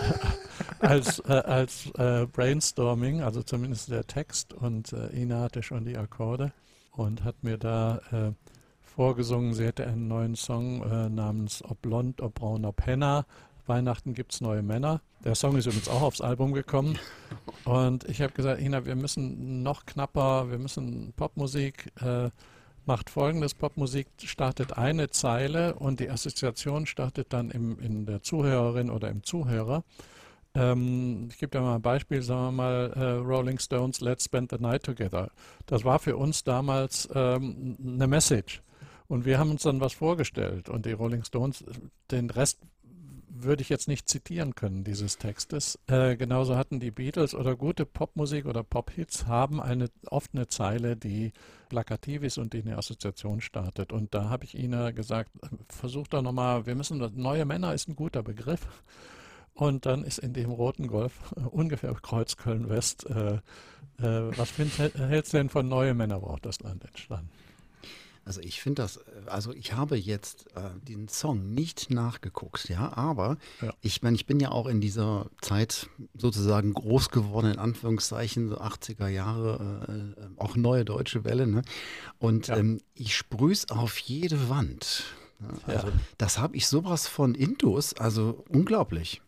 als 0.79 1.19
äh, 1.21 1.33
als 1.33 1.91
äh, 1.99 2.27
Brainstorming, 2.27 3.23
also 3.23 3.43
zumindest 3.43 3.91
der 3.91 4.07
Text. 4.07 4.53
Und 4.53 4.93
äh, 4.93 5.09
Ina 5.21 5.41
hatte 5.41 5.63
schon 5.63 5.85
die 5.85 5.97
Akkorde 5.97 6.53
und 6.93 7.25
hat 7.25 7.43
mir 7.43 7.59
da 7.59 8.01
äh, 8.13 8.33
vorgesungen, 8.83 9.55
sie 9.55 9.67
hätte 9.67 9.87
einen 9.87 10.09
neuen 10.09 10.37
Song 10.37 10.83
äh, 10.83 11.09
namens 11.09 11.63
Ob 11.65 11.83
blond, 11.83 12.21
ob 12.21 12.35
braun, 12.35 12.65
ob 12.65 12.87
henna. 12.87 13.27
Weihnachten 13.67 14.13
gibt 14.13 14.35
es 14.35 14.43
neue 14.43 14.63
Männer. 14.63 15.01
Der 15.25 15.35
Song 15.35 15.57
ist 15.57 15.65
übrigens 15.65 15.89
auch 15.89 16.03
aufs 16.03 16.21
Album 16.21 16.53
gekommen. 16.53 16.99
Und 17.65 18.05
ich 18.05 18.21
habe 18.21 18.33
gesagt, 18.35 18.61
Ina, 18.61 18.85
wir 18.85 18.95
müssen 18.95 19.63
noch 19.63 19.87
knapper, 19.87 20.51
wir 20.51 20.59
müssen 20.59 21.15
Popmusik 21.17 21.91
macht 22.87 23.11
folgendes, 23.11 23.55
Popmusik 23.55 24.07
startet 24.23 24.77
eine 24.77 25.11
Zeile 25.11 25.75
und 25.75 26.01
die 26.01 26.11
Assoziation 26.11 26.87
startet 26.87 27.33
dann 27.33 27.51
im, 27.51 27.79
in 27.79 28.07
der 28.07 28.23
Zuhörerin 28.23 28.91
oder 28.91 29.09
im 29.09 29.23
Zuhörer. 29.23 29.85
Ähm, 30.55 31.29
ich 31.31 31.39
gebe 31.39 31.51
dir 31.51 31.61
mal 31.61 31.77
ein 31.77 31.83
Beispiel, 31.83 32.23
sagen 32.23 32.57
wir 32.57 32.63
mal 32.63 32.93
äh, 32.95 33.11
Rolling 33.27 33.59
Stones, 33.59 34.01
Let's 34.01 34.25
Spend 34.25 34.51
the 34.51 34.59
Night 34.59 34.85
Together. 34.85 35.31
Das 35.67 35.85
war 35.85 35.99
für 35.99 36.17
uns 36.17 36.45
damals 36.45 37.09
ähm, 37.15 37.77
eine 37.85 38.07
Message. 38.07 38.63
Und 39.09 39.25
wir 39.25 39.39
haben 39.39 39.51
uns 39.51 39.63
dann 39.63 39.81
was 39.81 39.93
vorgestellt 39.93 40.69
und 40.69 40.87
die 40.87 40.93
Rolling 40.93 41.25
Stones, 41.25 41.65
den 42.11 42.31
Rest 42.31 42.59
würde 43.35 43.63
ich 43.63 43.69
jetzt 43.69 43.89
nicht 43.89 44.09
zitieren 44.09 44.55
können, 44.55 44.85
dieses 44.85 45.19
Textes. 45.19 45.79
Äh, 45.87 46.17
genauso 46.17 46.57
hatten 46.57 46.81
die 46.81 46.91
Beatles 46.91 47.35
oder 47.35 47.57
gute 47.57 47.85
Popmusik 47.85 48.47
oder 48.47 48.63
Pophits 48.63 49.27
haben 49.27 49.61
eine, 49.61 49.91
oft 50.07 50.31
eine 50.35 50.49
Zeile, 50.49 50.97
die 50.97 51.33
plakativ 51.69 52.23
ist 52.23 52.39
und 52.39 52.53
die 52.53 52.63
eine 52.63 52.79
Assoziation 52.79 53.41
startet. 53.41 53.93
Und 53.93 54.15
da 54.15 54.31
habe 54.31 54.45
ich 54.45 54.57
Ihnen 54.57 54.95
gesagt, 54.95 55.31
versucht 55.69 56.15
doch 56.15 56.23
nochmal, 56.23 56.67
wir 56.67 56.75
müssen, 56.75 56.99
neue 57.17 57.45
Männer 57.45 57.75
ist 57.75 57.89
ein 57.89 57.97
guter 57.97 58.23
Begriff. 58.23 58.67
Und 59.55 59.87
dann 59.87 60.03
ist 60.03 60.19
in 60.19 60.33
dem 60.33 60.51
roten 60.51 60.89
Golf 60.89 61.33
äh, 61.37 61.41
ungefähr 61.41 61.95
Kreuz 61.95 62.37
Köln-West, 62.37 63.07
äh, 63.07 63.39
äh, 63.99 64.37
was 64.37 64.59
hältst 64.59 65.33
du 65.33 65.37
denn 65.37 65.49
von 65.49 65.69
neue 65.69 65.95
Männer 65.95 66.19
braucht 66.21 66.47
das 66.47 66.61
Land 66.61 66.85
entstanden? 66.85 67.31
Also 68.25 68.41
ich 68.41 68.61
finde 68.63 68.83
das, 68.83 69.01
also 69.27 69.53
ich 69.53 69.75
habe 69.75 69.97
jetzt 69.97 70.47
äh, 70.57 70.71
den 70.89 71.09
Song 71.09 71.53
nicht 71.53 71.91
nachgeguckt, 71.91 72.69
ja, 72.71 72.97
aber 72.97 73.37
ja. 73.61 73.73
ich 73.83 74.03
meine, 74.03 74.17
ich 74.17 74.25
bin 74.25 74.41
ja 74.41 74.51
auch 74.51 74.67
in 74.67 74.81
dieser 74.81 75.27
Zeit 75.43 75.91
sozusagen 76.17 76.73
groß 76.73 77.11
geworden, 77.11 77.53
in 77.53 77.59
Anführungszeichen, 77.59 78.49
so 78.49 78.59
80er 78.59 79.09
Jahre, 79.09 79.87
äh, 79.89 80.23
äh, 80.23 80.27
auch 80.37 80.57
neue 80.57 80.87
deutsche 80.87 81.25
Welle, 81.25 81.47
ne? 81.47 81.63
Und 82.19 82.49
ja. 82.49 82.57
ähm, 82.57 82.81
ich 82.95 83.15
sprüh's 83.15 83.69
auf 83.69 83.99
jede 83.99 84.49
Wand. 84.49 85.05
Ja, 85.67 85.75
also 85.75 85.89
das 86.17 86.39
habe 86.39 86.57
ich 86.57 86.67
sowas 86.67 87.07
von 87.07 87.35
Intus, 87.35 87.93
also 87.95 88.45
unglaublich. 88.49 89.21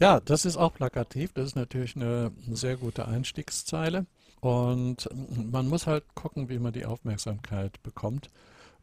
Ja, 0.00 0.20
das 0.20 0.44
ist 0.44 0.56
auch 0.56 0.72
plakativ, 0.72 1.32
das 1.34 1.48
ist 1.48 1.56
natürlich 1.56 1.94
eine 1.96 2.32
sehr 2.50 2.76
gute 2.76 3.06
Einstiegszeile. 3.06 4.06
Und 4.44 5.08
man 5.50 5.68
muss 5.68 5.86
halt 5.86 6.04
gucken, 6.14 6.50
wie 6.50 6.58
man 6.58 6.74
die 6.74 6.84
Aufmerksamkeit 6.84 7.82
bekommt. 7.82 8.30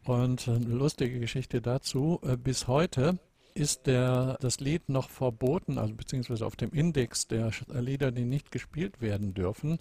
Und 0.03 0.47
eine 0.47 0.65
lustige 0.65 1.19
Geschichte 1.19 1.61
dazu, 1.61 2.19
äh, 2.23 2.35
bis 2.35 2.67
heute 2.67 3.19
ist 3.53 3.85
der, 3.85 4.39
das 4.41 4.59
Lied 4.59 4.89
noch 4.89 5.09
verboten, 5.09 5.77
also 5.77 5.93
beziehungsweise 5.93 6.47
auf 6.47 6.55
dem 6.55 6.71
Index 6.71 7.27
der 7.27 7.51
Lieder, 7.67 8.11
die 8.11 8.25
nicht 8.25 8.49
gespielt 8.49 9.01
werden 9.01 9.35
dürfen, 9.35 9.77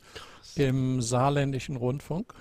im 0.54 1.00
saarländischen 1.00 1.76
Rundfunk. 1.76 2.34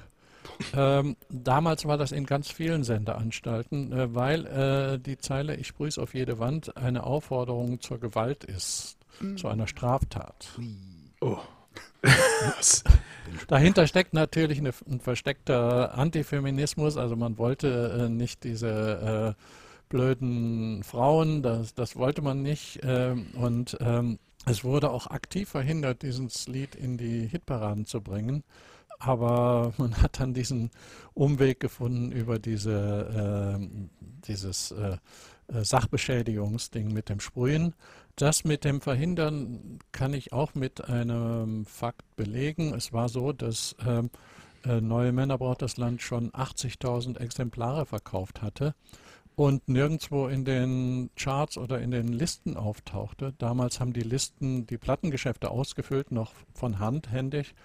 Ähm, 0.73 1.15
damals 1.29 1.85
war 1.85 1.97
das 1.97 2.11
in 2.11 2.25
ganz 2.25 2.51
vielen 2.51 2.83
Sendeanstalten, 2.83 3.93
äh, 3.93 4.13
weil 4.13 4.45
äh, 4.47 4.99
die 4.99 5.17
Zeile 5.17 5.55
Ich 5.55 5.67
sprühe 5.67 5.91
auf 5.97 6.13
jede 6.13 6.39
Wand 6.39 6.75
eine 6.75 7.05
Aufforderung 7.05 7.79
zur 7.79 8.01
Gewalt 8.01 8.43
ist, 8.43 8.97
mhm. 9.21 9.37
zu 9.37 9.47
einer 9.47 9.67
Straftat. 9.67 10.59
Oh. 11.21 11.37
Dahinter 13.47 13.87
steckt 13.87 14.13
natürlich 14.13 14.59
eine, 14.59 14.73
ein 14.89 14.99
versteckter 14.99 15.97
Antifeminismus. 15.97 16.97
Also 16.97 17.15
man 17.15 17.37
wollte 17.37 18.05
äh, 18.05 18.09
nicht 18.09 18.43
diese 18.43 19.35
äh, 19.37 19.43
blöden 19.89 20.83
Frauen, 20.83 21.41
das, 21.41 21.73
das 21.73 21.95
wollte 21.95 22.21
man 22.21 22.41
nicht. 22.41 22.83
Äh, 22.83 23.15
und 23.33 23.77
ähm, 23.81 24.19
es 24.45 24.63
wurde 24.63 24.89
auch 24.91 25.07
aktiv 25.07 25.49
verhindert, 25.49 26.01
dieses 26.01 26.47
Lied 26.47 26.75
in 26.75 26.97
die 26.97 27.27
Hitparaden 27.27 27.85
zu 27.85 28.01
bringen. 28.01 28.43
Aber 28.99 29.73
man 29.77 30.01
hat 30.01 30.19
dann 30.19 30.33
diesen 30.33 30.71
Umweg 31.13 31.59
gefunden 31.59 32.11
über 32.11 32.39
diese, 32.39 33.57
ähm, 33.57 33.89
dieses 34.27 34.71
äh, 34.71 34.97
äh, 35.53 35.63
Sachbeschädigungsding 35.63 36.93
mit 36.93 37.09
dem 37.09 37.19
Sprühen. 37.19 37.73
Das 38.19 38.43
mit 38.43 38.65
dem 38.65 38.81
Verhindern 38.81 39.79
kann 39.93 40.13
ich 40.13 40.33
auch 40.33 40.53
mit 40.53 40.83
einem 40.89 41.65
Fakt 41.65 42.17
belegen. 42.17 42.73
Es 42.73 42.91
war 42.91 43.07
so, 43.07 43.31
dass 43.31 43.77
ähm, 43.87 44.09
äh, 44.65 44.81
Neue 44.81 45.13
Männer 45.13 45.37
braucht 45.37 45.61
das 45.61 45.77
Land 45.77 46.01
schon 46.01 46.29
80.000 46.31 47.17
Exemplare 47.17 47.85
verkauft 47.85 48.41
hatte 48.41 48.75
und 49.37 49.69
nirgendwo 49.69 50.27
in 50.27 50.43
den 50.43 51.11
Charts 51.15 51.57
oder 51.57 51.79
in 51.79 51.91
den 51.91 52.09
Listen 52.09 52.57
auftauchte. 52.57 53.35
Damals 53.37 53.79
haben 53.79 53.93
die 53.93 54.01
Listen 54.01 54.67
die 54.67 54.77
Plattengeschäfte 54.77 55.49
ausgefüllt, 55.49 56.11
noch 56.11 56.33
von 56.53 56.79
Hand, 56.79 57.09
händig. 57.09 57.55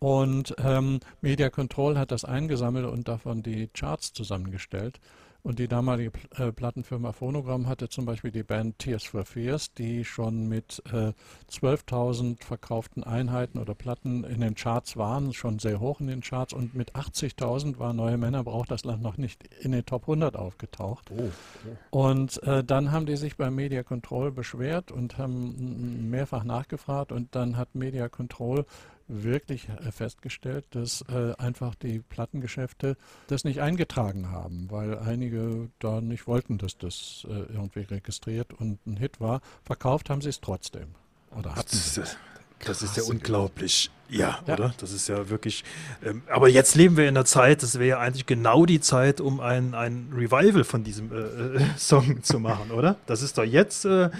Und 0.00 0.54
ähm, 0.58 1.00
Media 1.22 1.48
Control 1.48 1.96
hat 1.96 2.10
das 2.10 2.26
eingesammelt 2.26 2.84
und 2.84 3.08
davon 3.08 3.42
die 3.42 3.68
Charts 3.68 4.12
zusammengestellt. 4.12 5.00
Und 5.46 5.58
die 5.58 5.68
damalige 5.68 6.10
äh, 6.38 6.52
Plattenfirma 6.52 7.12
Phonogramm 7.12 7.68
hatte 7.68 7.90
zum 7.90 8.06
Beispiel 8.06 8.30
die 8.30 8.42
Band 8.42 8.78
Tears 8.78 9.04
for 9.04 9.26
Fears, 9.26 9.74
die 9.74 10.02
schon 10.02 10.48
mit 10.48 10.82
äh, 10.86 11.12
12.000 11.52 12.42
verkauften 12.42 13.04
Einheiten 13.04 13.58
oder 13.58 13.74
Platten 13.74 14.24
in 14.24 14.40
den 14.40 14.54
Charts 14.54 14.96
waren, 14.96 15.34
schon 15.34 15.58
sehr 15.58 15.80
hoch 15.80 16.00
in 16.00 16.06
den 16.06 16.22
Charts. 16.22 16.54
Und 16.54 16.74
mit 16.74 16.92
80.000 16.94 17.78
war 17.78 17.92
Neue 17.92 18.16
Männer 18.16 18.42
braucht 18.42 18.70
das 18.70 18.84
Land 18.84 19.02
noch 19.02 19.18
nicht 19.18 19.44
in 19.60 19.72
den 19.72 19.84
Top 19.84 20.04
100 20.04 20.34
aufgetaucht. 20.34 21.10
Oh, 21.10 21.24
okay. 21.24 21.76
Und 21.90 22.42
äh, 22.44 22.64
dann 22.64 22.90
haben 22.90 23.04
die 23.04 23.16
sich 23.16 23.36
bei 23.36 23.50
Media 23.50 23.82
Control 23.82 24.32
beschwert 24.32 24.92
und 24.92 25.18
haben 25.18 26.08
mehrfach 26.08 26.44
nachgefragt. 26.44 27.12
Und 27.12 27.34
dann 27.34 27.58
hat 27.58 27.74
Media 27.74 28.08
Control 28.08 28.64
wirklich 29.08 29.68
äh, 29.68 29.92
festgestellt, 29.92 30.64
dass 30.70 31.04
äh, 31.08 31.34
einfach 31.38 31.74
die 31.74 32.00
Plattengeschäfte 32.00 32.96
das 33.26 33.44
nicht 33.44 33.60
eingetragen 33.60 34.30
haben, 34.30 34.70
weil 34.70 34.98
einige 34.98 35.70
da 35.78 36.00
nicht 36.00 36.26
wollten, 36.26 36.58
dass 36.58 36.78
das 36.78 37.26
äh, 37.28 37.52
irgendwie 37.52 37.80
registriert 37.80 38.52
und 38.52 38.84
ein 38.86 38.96
Hit 38.96 39.20
war. 39.20 39.40
Verkauft 39.62 40.10
haben 40.10 40.20
sie 40.20 40.30
es 40.30 40.40
trotzdem. 40.40 40.94
Oder 41.36 41.54
hatten 41.54 41.76
sie 41.76 42.00
es. 42.00 42.16
Das 42.64 42.82
ist 42.82 42.96
ja 42.96 43.02
unglaublich. 43.02 43.90
Ja, 44.08 44.38
ja, 44.46 44.54
oder? 44.54 44.74
Das 44.78 44.92
ist 44.92 45.08
ja 45.08 45.28
wirklich. 45.28 45.64
Ähm, 46.04 46.22
aber 46.28 46.48
jetzt 46.48 46.74
leben 46.74 46.96
wir 46.96 47.04
in 47.04 47.16
einer 47.16 47.24
Zeit, 47.24 47.62
das 47.62 47.78
wäre 47.78 47.88
ja 47.88 47.98
eigentlich 47.98 48.26
genau 48.26 48.64
die 48.64 48.80
Zeit, 48.80 49.20
um 49.20 49.40
ein, 49.40 49.74
ein 49.74 50.10
Revival 50.14 50.64
von 50.64 50.84
diesem 50.84 51.10
äh, 51.12 51.16
äh 51.16 51.60
Song 51.76 52.22
zu 52.22 52.38
machen, 52.38 52.70
oder? 52.70 52.96
Das 53.06 53.22
ist 53.22 53.38
doch 53.38 53.44
jetzt, 53.44 53.84
äh, 53.84 54.10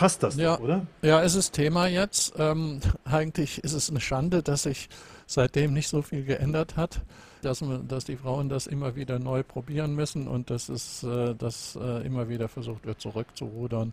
passt 0.00 0.22
das 0.22 0.36
ja, 0.36 0.56
doch, 0.56 0.64
oder? 0.64 0.86
Ja, 1.02 1.22
es 1.22 1.34
ist 1.34 1.52
Thema 1.52 1.86
jetzt. 1.86 2.32
Ähm, 2.38 2.80
eigentlich 3.04 3.62
ist 3.62 3.74
es 3.74 3.90
eine 3.90 4.00
Schande, 4.00 4.42
dass 4.42 4.62
sich 4.62 4.88
seitdem 5.26 5.74
nicht 5.74 5.88
so 5.88 6.00
viel 6.00 6.24
geändert 6.24 6.76
hat, 6.76 7.02
dass, 7.42 7.62
dass 7.86 8.04
die 8.06 8.16
Frauen 8.16 8.48
das 8.48 8.66
immer 8.66 8.96
wieder 8.96 9.18
neu 9.18 9.42
probieren 9.42 9.94
müssen 9.94 10.26
und 10.26 10.48
dass 10.50 10.70
es 10.70 11.02
äh, 11.02 11.34
dass, 11.34 11.76
äh, 11.76 12.04
immer 12.06 12.28
wieder 12.30 12.48
versucht 12.48 12.86
wird, 12.86 13.00
zurückzurudern. 13.00 13.92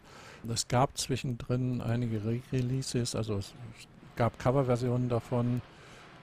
Es 0.52 0.70
gab 0.70 0.98
zwischendrin 0.98 1.82
einige 1.82 2.24
Re-Releases, 2.24 3.14
also 3.14 3.38
es 3.38 3.54
gab 4.16 4.40
Coverversionen 4.40 5.10
davon, 5.10 5.62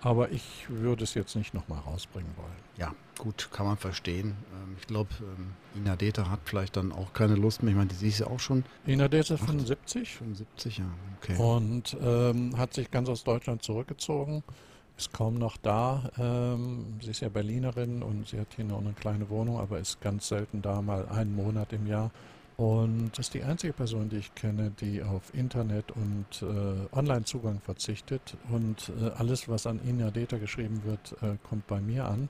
aber 0.04 0.30
ich 0.30 0.66
würde 0.68 1.02
es 1.02 1.14
jetzt 1.14 1.34
nicht 1.34 1.54
nochmal 1.54 1.78
rausbringen 1.78 2.30
wollen. 2.36 2.52
Ja, 2.76 2.94
gut, 3.18 3.48
kann 3.50 3.64
man 3.64 3.78
verstehen. 3.78 4.36
Ähm, 4.52 4.76
ich 4.78 4.86
glaube, 4.86 5.08
ähm, 5.20 5.54
Ina 5.80 5.96
Deta 5.96 6.28
hat 6.28 6.40
vielleicht 6.44 6.76
dann 6.76 6.92
auch 6.92 7.14
keine 7.14 7.36
Lust 7.36 7.62
mehr. 7.62 7.72
Ich 7.72 7.78
meine, 7.78 7.88
die 7.88 8.06
ist 8.06 8.18
ja 8.18 8.26
auch 8.26 8.38
schon. 8.38 8.64
Ina 8.86 9.08
Deta 9.08 9.38
75. 9.38 10.16
75, 10.16 10.78
ja, 10.78 10.84
okay. 11.22 11.36
Und 11.38 11.96
ähm, 12.02 12.56
hat 12.58 12.74
sich 12.74 12.90
ganz 12.90 13.08
aus 13.08 13.24
Deutschland 13.24 13.62
zurückgezogen, 13.62 14.44
ist 14.98 15.14
kaum 15.14 15.36
noch 15.36 15.56
da. 15.56 16.10
Ähm, 16.18 16.98
sie 17.00 17.10
ist 17.10 17.20
ja 17.20 17.30
Berlinerin 17.30 18.02
und 18.02 18.28
sie 18.28 18.38
hat 18.38 18.48
hier 18.54 18.66
noch 18.66 18.80
eine 18.80 18.92
kleine 18.92 19.30
Wohnung, 19.30 19.58
aber 19.58 19.78
ist 19.78 20.02
ganz 20.02 20.28
selten 20.28 20.60
da, 20.60 20.82
mal 20.82 21.08
einen 21.08 21.34
Monat 21.34 21.72
im 21.72 21.86
Jahr. 21.86 22.10
Und 22.56 23.10
das 23.12 23.26
ist 23.26 23.34
die 23.34 23.42
einzige 23.42 23.72
Person, 23.72 24.08
die 24.08 24.18
ich 24.18 24.34
kenne, 24.34 24.70
die 24.80 25.02
auf 25.02 25.34
Internet 25.34 25.90
und 25.90 26.42
äh, 26.42 26.96
Online-Zugang 26.96 27.60
verzichtet. 27.60 28.36
Und 28.48 28.92
äh, 29.00 29.10
alles, 29.16 29.48
was 29.48 29.66
an 29.66 29.80
Ina 29.84 30.10
Data 30.10 30.38
geschrieben 30.38 30.82
wird, 30.84 31.16
äh, 31.20 31.36
kommt 31.48 31.66
bei 31.66 31.80
mir 31.80 32.04
an. 32.04 32.28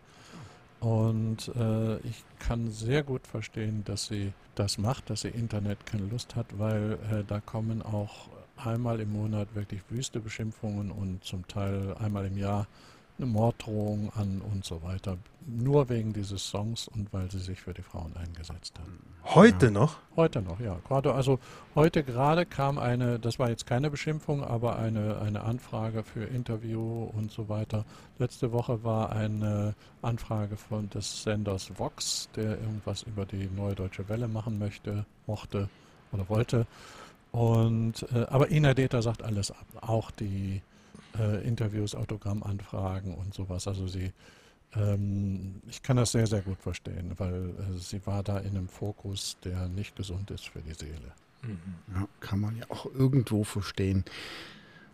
Und 0.81 1.49
äh, 1.57 1.97
ich 2.01 2.25
kann 2.39 2.71
sehr 2.71 3.03
gut 3.03 3.27
verstehen, 3.27 3.85
dass 3.85 4.07
sie 4.07 4.33
das 4.55 4.79
macht, 4.79 5.11
dass 5.11 5.23
sie 5.23 5.29
Internet 5.29 5.87
keine 5.87 6.07
Lust 6.07 6.37
hat, 6.37 6.59
weil 6.59 6.99
äh, 7.11 7.25
da 7.27 7.41
kommen 7.41 7.83
auch 7.83 8.29
einmal 8.57 9.01
im 9.01 9.13
Monat 9.13 9.49
wirklich 9.55 9.83
wüste 9.89 10.21
Beschimpfungen 10.21 10.91
und 10.91 11.25
zum 11.25 11.47
Teil 11.49 11.95
einmal 11.99 12.27
im 12.27 12.37
Jahr 12.37 12.67
eine 13.19 13.27
Morddrohung 13.27 14.11
an 14.17 14.41
und 14.41 14.65
so 14.65 14.83
weiter. 14.83 15.17
Nur 15.47 15.89
wegen 15.89 16.13
dieses 16.13 16.49
Songs 16.49 16.89
und 16.89 17.13
weil 17.13 17.31
sie 17.31 17.39
sich 17.39 17.61
für 17.61 17.73
die 17.73 17.83
Frauen 17.83 18.17
eingesetzt 18.17 18.79
haben. 18.79 18.99
Heute 19.25 19.67
ja. 19.67 19.71
noch? 19.71 19.99
Heute 20.17 20.43
noch, 20.43 20.59
ja. 20.59 20.79
Gerade, 20.87 21.15
also 21.15 21.39
heute 21.75 22.03
gerade 22.03 22.45
kam 22.45 22.79
eine, 22.79 23.21
das 23.21 23.39
war 23.39 23.51
jetzt 23.51 23.67
keine 23.67 23.91
Beschimpfung, 23.91 24.43
aber 24.43 24.77
eine, 24.77 25.21
eine 25.21 25.43
Anfrage 25.43 26.03
für 26.03 26.25
Interview 26.25 27.05
und 27.05 27.31
so 27.31 27.49
weiter. 27.49 27.85
Letzte 28.19 28.53
Woche 28.53 28.83
war 28.83 29.13
eine 29.13 29.75
Anfrage 30.03 30.57
von 30.57 30.91
des 30.91 31.23
Senders 31.23 31.79
Vox, 31.79 32.29
der 32.35 32.59
irgendwas 32.59 33.03
über 33.05 33.25
die 33.25 33.49
Neue 33.55 33.75
Deutsche 33.77 34.09
Welle 34.09 34.29
machen 34.29 34.59
möchte, 34.59 35.07
mochte 35.27 35.69
oder 36.13 36.29
wollte. 36.29 36.67
Und 37.31 38.07
äh, 38.13 38.27
aber 38.29 38.51
Ina 38.51 38.75
Deta 38.75 39.03
sagt 39.03 39.23
alles 39.23 39.51
ab, 39.51 39.67
auch 39.81 40.11
die 40.11 40.63
äh, 41.19 41.47
Interviews, 41.47 41.95
Autogrammanfragen 41.95 43.15
und 43.15 43.35
sowas. 43.35 43.69
Also 43.69 43.87
sie, 43.87 44.13
ähm, 44.75 45.63
ich 45.69 45.83
kann 45.83 45.97
das 45.97 46.13
sehr, 46.13 46.27
sehr 46.27 46.43
gut 46.43 46.61
verstehen, 46.61 47.13
weil 47.17 47.51
äh, 47.51 47.79
sie 47.79 48.05
war 48.07 48.23
da 48.23 48.39
in 48.39 48.57
einem 48.57 48.69
Fokus, 48.69 49.37
der 49.45 49.69
nicht 49.69 49.97
gesund 49.97 50.31
ist 50.31 50.49
für 50.49 50.61
die 50.61 50.75
Seele. 50.75 51.13
Mhm. 51.43 51.59
Ja, 51.95 52.09
kann 52.21 52.41
man 52.41 52.57
ja 52.57 52.65
auch 52.69 52.87
irgendwo 52.87 53.45
verstehen, 53.45 54.05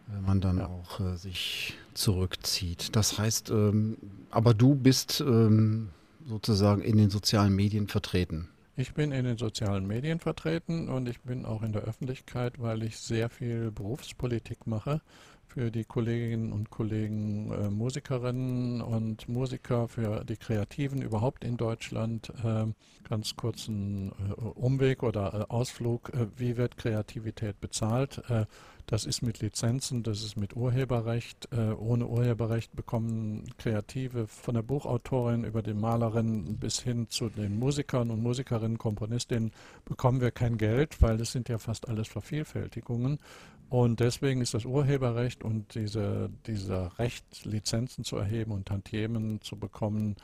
wenn 0.08 0.22
man 0.22 0.40
dann 0.40 0.58
ja. 0.58 0.66
auch 0.66 1.00
äh, 1.00 1.16
sich 1.16 1.78
zurückzieht. 1.94 2.94
Das 2.96 3.18
heißt, 3.18 3.50
ähm, 3.50 3.96
aber 4.30 4.54
du 4.54 4.74
bist 4.74 5.20
ähm, 5.20 5.90
sozusagen 6.26 6.82
in 6.82 6.96
den 6.96 7.10
sozialen 7.10 7.54
Medien 7.54 7.88
vertreten. 7.88 8.48
Ich 8.76 8.94
bin 8.94 9.12
in 9.12 9.24
den 9.24 9.36
sozialen 9.36 9.86
Medien 9.86 10.20
vertreten 10.20 10.88
und 10.88 11.08
ich 11.08 11.20
bin 11.20 11.44
auch 11.44 11.62
in 11.62 11.72
der 11.72 11.82
Öffentlichkeit, 11.82 12.58
weil 12.58 12.82
ich 12.82 12.98
sehr 12.98 13.28
viel 13.28 13.70
Berufspolitik 13.70 14.66
mache 14.66 15.02
für 15.50 15.72
die 15.72 15.84
Kolleginnen 15.84 16.52
und 16.52 16.70
Kollegen 16.70 17.50
äh, 17.50 17.70
Musikerinnen 17.70 18.80
und 18.80 19.28
Musiker, 19.28 19.88
für 19.88 20.24
die 20.24 20.36
Kreativen 20.36 21.02
überhaupt 21.02 21.44
in 21.44 21.56
Deutschland. 21.56 22.32
Äh, 22.44 22.66
ganz 23.08 23.34
kurzen 23.34 24.12
äh, 24.12 24.32
Umweg 24.40 25.02
oder 25.02 25.34
äh, 25.34 25.52
Ausflug. 25.52 26.10
Äh, 26.10 26.28
wie 26.36 26.56
wird 26.56 26.76
Kreativität 26.76 27.60
bezahlt? 27.60 28.22
Äh, 28.28 28.46
das 28.86 29.06
ist 29.06 29.22
mit 29.22 29.40
Lizenzen, 29.40 30.02
das 30.02 30.22
ist 30.22 30.36
mit 30.36 30.56
Urheberrecht. 30.56 31.48
ohne 31.52 32.08
Urheberrecht 32.08 32.74
bekommen 32.74 33.44
Kreative 33.56 34.26
von 34.26 34.54
der 34.54 34.62
Buchautorin 34.62 35.44
über 35.44 35.62
die 35.62 35.74
Malerin 35.74 36.56
bis 36.58 36.80
hin 36.80 37.06
zu 37.08 37.28
den 37.28 37.56
Musikern 37.56 38.10
und 38.10 38.20
Musikerinnen, 38.20 38.78
Komponistinnen 38.78 39.52
bekommen 39.84 40.20
wir 40.20 40.32
kein 40.32 40.58
Geld, 40.58 41.00
weil 41.02 41.20
es 41.20 41.30
sind 41.30 41.48
ja 41.48 41.58
fast 41.58 41.88
alles 41.88 42.08
Vervielfältigungen. 42.08 43.20
Und 43.70 44.00
deswegen 44.00 44.40
ist 44.40 44.52
das 44.52 44.64
Urheberrecht 44.64 45.44
und 45.44 45.76
diese, 45.76 46.28
dieser 46.46 46.98
Recht, 46.98 47.44
Lizenzen 47.44 48.02
zu 48.02 48.16
erheben 48.16 48.50
und 48.50 48.66
Tantiemen 48.66 49.40
zu 49.42 49.56
bekommen, 49.56 50.16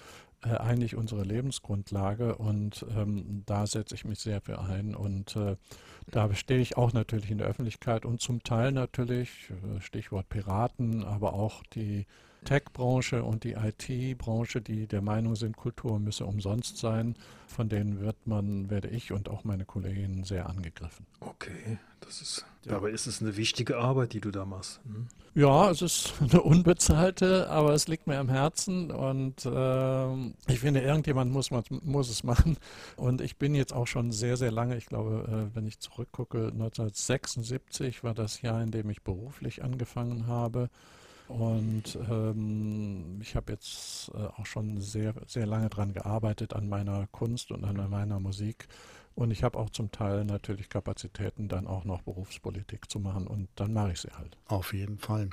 äh, 0.42 0.48
eigentlich 0.48 0.96
unsere 0.96 1.22
Lebensgrundlage. 1.22 2.34
Und 2.34 2.84
ähm, 2.96 3.44
da 3.46 3.68
setze 3.68 3.94
ich 3.94 4.04
mich 4.04 4.18
sehr 4.18 4.40
für 4.40 4.60
ein. 4.60 4.96
Und 4.96 5.36
äh, 5.36 5.54
da 6.10 6.34
stehe 6.34 6.60
ich 6.60 6.76
auch 6.76 6.92
natürlich 6.92 7.30
in 7.30 7.38
der 7.38 7.46
Öffentlichkeit 7.46 8.04
und 8.04 8.20
zum 8.20 8.42
Teil 8.42 8.72
natürlich, 8.72 9.30
äh, 9.50 9.80
Stichwort 9.80 10.28
Piraten, 10.28 11.04
aber 11.04 11.32
auch 11.34 11.62
die 11.72 12.04
Tech-Branche 12.44 13.22
und 13.22 13.44
die 13.44 13.52
IT-Branche, 13.52 14.60
die 14.60 14.86
der 14.86 15.02
Meinung 15.02 15.36
sind, 15.36 15.56
Kultur 15.56 15.98
müsse 15.98 16.26
umsonst 16.26 16.78
sein, 16.78 17.14
von 17.46 17.68
denen 17.68 18.00
wird 18.00 18.26
man, 18.26 18.70
werde 18.70 18.88
ich 18.88 19.12
und 19.12 19.28
auch 19.28 19.44
meine 19.44 19.64
Kolleginnen 19.64 20.24
sehr 20.24 20.48
angegriffen. 20.48 21.06
Okay, 21.20 21.78
das 22.06 22.22
ist, 22.22 22.46
ja, 22.64 22.76
aber 22.76 22.90
ist 22.90 23.06
es 23.06 23.20
eine 23.20 23.36
wichtige 23.36 23.78
Arbeit, 23.78 24.12
die 24.12 24.20
du 24.20 24.30
da 24.30 24.44
machst? 24.44 24.80
Hm? 24.84 25.08
Ja, 25.34 25.70
es 25.70 25.82
ist 25.82 26.14
eine 26.20 26.40
unbezahlte, 26.40 27.50
aber 27.50 27.74
es 27.74 27.88
liegt 27.88 28.06
mir 28.06 28.18
am 28.18 28.28
Herzen 28.28 28.90
und 28.90 29.44
äh, 29.44 30.14
ich 30.50 30.60
finde, 30.60 30.80
irgendjemand 30.80 31.30
muss, 31.32 31.50
muss 31.50 32.08
es 32.08 32.24
machen. 32.24 32.56
Und 32.96 33.20
ich 33.20 33.36
bin 33.36 33.54
jetzt 33.54 33.74
auch 33.74 33.86
schon 33.86 34.12
sehr, 34.12 34.36
sehr 34.36 34.50
lange, 34.50 34.76
ich 34.76 34.86
glaube, 34.86 35.50
äh, 35.52 35.54
wenn 35.54 35.66
ich 35.66 35.78
zurückgucke, 35.78 36.46
1976 36.46 38.02
war 38.02 38.14
das 38.14 38.40
Jahr, 38.40 38.62
in 38.62 38.70
dem 38.70 38.88
ich 38.88 39.02
beruflich 39.02 39.62
angefangen 39.62 40.26
habe. 40.26 40.70
Und 41.28 41.98
ähm, 42.08 43.18
ich 43.20 43.34
habe 43.34 43.52
jetzt 43.52 44.10
äh, 44.14 44.26
auch 44.40 44.46
schon 44.46 44.80
sehr, 44.80 45.12
sehr 45.26 45.44
lange 45.44 45.68
daran 45.68 45.92
gearbeitet, 45.92 46.54
an 46.54 46.68
meiner 46.68 47.08
Kunst 47.08 47.50
und 47.50 47.64
an 47.64 47.90
meiner 47.90 48.20
Musik. 48.20 48.68
Und 49.16 49.30
ich 49.30 49.42
habe 49.42 49.58
auch 49.58 49.70
zum 49.70 49.90
Teil 49.90 50.24
natürlich 50.26 50.68
Kapazitäten, 50.68 51.48
dann 51.48 51.66
auch 51.66 51.84
noch 51.84 52.02
Berufspolitik 52.02 52.90
zu 52.90 53.00
machen. 53.00 53.26
Und 53.26 53.48
dann 53.56 53.72
mache 53.72 53.92
ich 53.92 54.00
sie 54.00 54.12
halt. 54.16 54.36
Auf 54.46 54.74
jeden 54.74 54.98
Fall. 54.98 55.30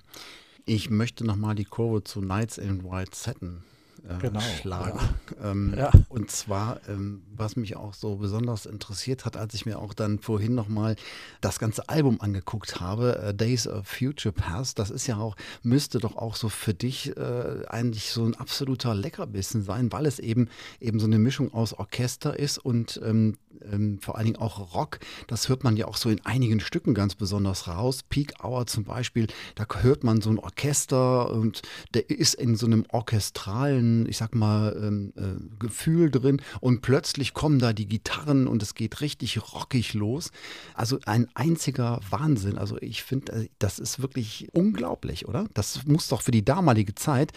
Ich 0.65 0.89
möchte 0.89 1.25
nochmal 1.25 1.55
die 1.55 1.65
Kurve 1.65 2.01
zu 2.03 2.21
Nights 2.21 2.57
in 2.57 2.85
White 2.85 3.11
Satin 3.13 3.61
äh, 4.07 4.17
genau, 4.19 4.39
schlagen. 4.39 4.99
Ja. 5.41 5.51
Ähm, 5.51 5.73
ja. 5.77 5.91
Und 6.09 6.29
zwar, 6.31 6.79
ähm, 6.87 7.23
was 7.35 7.55
mich 7.55 7.75
auch 7.75 7.93
so 7.93 8.17
besonders 8.17 8.65
interessiert 8.65 9.25
hat, 9.25 9.37
als 9.37 9.53
ich 9.53 9.65
mir 9.65 9.79
auch 9.79 9.93
dann 9.93 10.19
vorhin 10.19 10.55
nochmal 10.55 10.95
das 11.41 11.59
ganze 11.59 11.87
Album 11.89 12.19
angeguckt 12.21 12.79
habe, 12.79 13.17
äh, 13.19 13.33
Days 13.33 13.67
of 13.67 13.87
Future 13.87 14.33
Past, 14.33 14.79
das 14.79 14.89
ist 14.89 15.07
ja 15.07 15.17
auch, 15.17 15.35
müsste 15.61 15.99
doch 15.99 16.15
auch 16.15 16.35
so 16.35 16.49
für 16.49 16.73
dich 16.73 17.15
äh, 17.15 17.65
eigentlich 17.67 18.11
so 18.11 18.25
ein 18.25 18.35
absoluter 18.35 18.93
Leckerbissen 18.93 19.63
sein, 19.63 19.91
weil 19.91 20.05
es 20.05 20.19
eben 20.19 20.49
eben 20.79 20.99
so 20.99 21.05
eine 21.05 21.19
Mischung 21.19 21.53
aus 21.53 21.73
Orchester 21.73 22.37
ist 22.37 22.57
und 22.57 22.99
ähm, 23.03 23.37
ähm, 23.71 23.99
vor 23.99 24.17
allen 24.17 24.25
Dingen 24.25 24.39
auch 24.39 24.73
Rock. 24.73 24.99
Das 25.27 25.49
hört 25.49 25.63
man 25.63 25.77
ja 25.77 25.87
auch 25.87 25.97
so 25.97 26.09
in 26.09 26.23
einigen 26.25 26.59
Stücken 26.59 26.93
ganz 26.93 27.15
besonders 27.15 27.67
raus. 27.67 28.01
Peak 28.03 28.33
Hour 28.43 28.65
zum 28.67 28.83
Beispiel, 28.83 29.27
da 29.55 29.65
hört 29.81 30.03
man 30.03 30.21
so 30.21 30.29
ein 30.29 30.39
Orchester 30.39 31.31
und 31.31 31.61
der 31.93 32.09
ist 32.09 32.35
in 32.35 32.55
so 32.55 32.65
einem 32.65 32.85
orchestralen, 32.89 34.07
ich 34.07 34.17
sag 34.17 34.35
mal, 34.35 34.75
ähm, 34.81 35.13
äh, 35.15 35.59
Gefühl 35.59 36.11
drin 36.11 36.41
und 36.59 36.81
plötzlich 36.81 37.33
kommen 37.33 37.59
da 37.59 37.73
die 37.73 37.87
Gitarren 37.87 38.47
und 38.47 38.61
es 38.63 38.75
geht 38.75 39.01
richtig 39.01 39.53
rockig 39.53 39.93
los. 39.93 40.31
Also 40.73 40.99
ein 41.05 41.27
einziger 41.33 41.99
Wahnsinn. 42.09 42.57
Also 42.57 42.77
ich 42.79 43.03
finde, 43.03 43.31
äh, 43.33 43.49
das 43.59 43.79
ist 43.79 44.01
wirklich 44.01 44.47
unglaublich, 44.53 45.27
oder? 45.27 45.47
Das 45.53 45.85
muss 45.85 46.07
doch 46.07 46.21
für 46.21 46.31
die 46.31 46.45
damalige 46.45 46.95
Zeit 46.95 47.31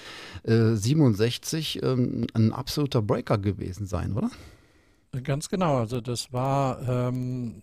äh, 0.44 0.74
67 0.74 1.82
ähm, 1.82 2.26
ein 2.34 2.52
absoluter 2.52 3.02
Breaker 3.02 3.38
gewesen 3.38 3.86
sein, 3.86 4.12
oder? 4.12 4.30
Ganz 5.22 5.48
genau. 5.48 5.78
Also 5.78 6.00
das 6.00 6.32
war, 6.32 6.86
ähm, 6.88 7.62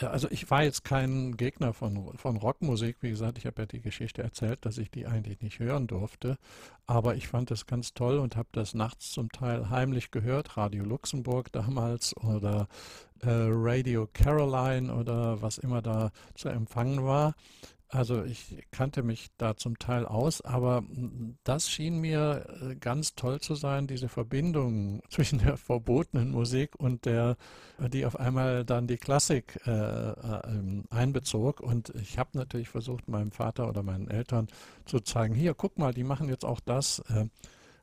also 0.00 0.28
ich 0.30 0.50
war 0.50 0.62
jetzt 0.62 0.84
kein 0.84 1.36
Gegner 1.36 1.72
von, 1.72 2.16
von 2.16 2.36
Rockmusik. 2.36 2.96
Wie 3.00 3.10
gesagt, 3.10 3.38
ich 3.38 3.46
habe 3.46 3.62
ja 3.62 3.66
die 3.66 3.80
Geschichte 3.80 4.22
erzählt, 4.22 4.64
dass 4.64 4.78
ich 4.78 4.90
die 4.90 5.06
eigentlich 5.06 5.40
nicht 5.40 5.58
hören 5.58 5.86
durfte. 5.86 6.38
Aber 6.86 7.14
ich 7.16 7.28
fand 7.28 7.50
das 7.50 7.66
ganz 7.66 7.94
toll 7.94 8.18
und 8.18 8.36
habe 8.36 8.48
das 8.52 8.74
nachts 8.74 9.10
zum 9.10 9.30
Teil 9.30 9.70
heimlich 9.70 10.10
gehört. 10.10 10.56
Radio 10.56 10.84
Luxemburg 10.84 11.52
damals 11.52 12.16
oder 12.16 12.68
äh, 13.20 13.28
Radio 13.28 14.08
Caroline 14.12 14.94
oder 14.94 15.42
was 15.42 15.58
immer 15.58 15.82
da 15.82 16.10
zu 16.34 16.48
empfangen 16.48 17.04
war. 17.04 17.34
Also 17.90 18.22
ich 18.22 18.66
kannte 18.70 19.02
mich 19.02 19.28
da 19.38 19.56
zum 19.56 19.78
Teil 19.78 20.04
aus, 20.04 20.42
aber 20.42 20.84
das 21.44 21.70
schien 21.70 21.98
mir 21.98 22.46
äh, 22.60 22.76
ganz 22.76 23.14
toll 23.14 23.40
zu 23.40 23.54
sein, 23.54 23.86
diese 23.86 24.10
Verbindung 24.10 25.00
zwischen 25.08 25.38
der 25.38 25.56
verbotenen 25.56 26.30
Musik 26.30 26.74
und 26.78 27.06
der, 27.06 27.38
die 27.78 28.04
auf 28.04 28.20
einmal 28.20 28.66
dann 28.66 28.88
die 28.88 28.98
Klassik 28.98 29.58
äh, 29.66 29.70
äh, 29.70 30.14
ähm, 30.48 30.84
einbezog. 30.90 31.60
Und 31.60 31.88
ich 31.94 32.18
habe 32.18 32.36
natürlich 32.36 32.68
versucht, 32.68 33.08
meinem 33.08 33.32
Vater 33.32 33.66
oder 33.68 33.82
meinen 33.82 34.08
Eltern 34.08 34.48
zu 34.84 35.00
zeigen, 35.00 35.34
hier, 35.34 35.54
guck 35.54 35.78
mal, 35.78 35.94
die 35.94 36.04
machen 36.04 36.28
jetzt 36.28 36.44
auch 36.44 36.60
das. 36.60 36.98
Äh, 37.08 37.26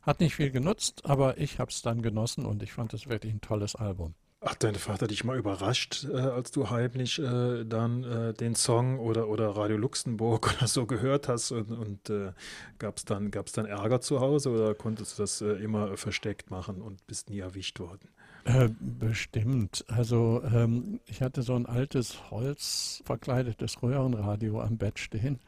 hat 0.03 0.19
nicht 0.19 0.35
viel 0.35 0.51
genutzt, 0.51 1.01
aber 1.05 1.39
ich 1.39 1.57
habe 1.59 1.71
es 1.71 1.81
dann 1.81 2.03
genossen 2.03 2.45
und 2.45 2.61
ich 2.61 2.73
fand 2.73 2.93
es 2.93 3.07
wirklich 3.07 3.33
ein 3.33 3.41
tolles 3.41 3.75
Album. 3.75 4.13
Ach, 4.47 4.53
dein 4.53 4.75
Vater 4.75 5.07
dich 5.07 5.23
mal 5.23 5.39
überrascht, 5.39 6.05
äh, 6.07 6.17
als 6.17 6.51
du 6.51 6.69
heimlich 6.69 7.17
äh, 7.17 7.63
dann 7.65 8.03
äh, 8.03 8.31
den 8.31 8.53
Song 8.53 8.99
oder, 8.99 9.27
oder 9.27 9.49
Radio 9.49 9.75
Luxemburg 9.75 10.53
oder 10.57 10.67
so 10.67 10.85
gehört 10.85 11.27
hast 11.27 11.51
und, 11.51 11.71
und 11.71 12.11
äh, 12.11 12.31
gab 12.77 12.97
es 12.97 13.05
dann, 13.05 13.31
gab's 13.31 13.53
dann 13.53 13.65
Ärger 13.65 14.01
zu 14.01 14.19
Hause 14.19 14.51
oder 14.51 14.75
konntest 14.75 15.17
du 15.17 15.23
das 15.23 15.41
äh, 15.41 15.53
immer 15.53 15.97
versteckt 15.97 16.51
machen 16.51 16.83
und 16.83 17.07
bist 17.07 17.31
nie 17.31 17.39
erwischt 17.39 17.79
worden? 17.79 18.07
Äh, 18.43 18.69
bestimmt. 18.79 19.83
Also 19.87 20.43
ähm, 20.53 20.99
ich 21.07 21.23
hatte 21.23 21.41
so 21.41 21.55
ein 21.55 21.65
altes 21.65 22.29
Holz 22.29 23.01
verkleidetes 23.03 23.81
Röhrenradio 23.81 24.61
am 24.61 24.77
Bett 24.77 24.99
stehen. 24.99 25.39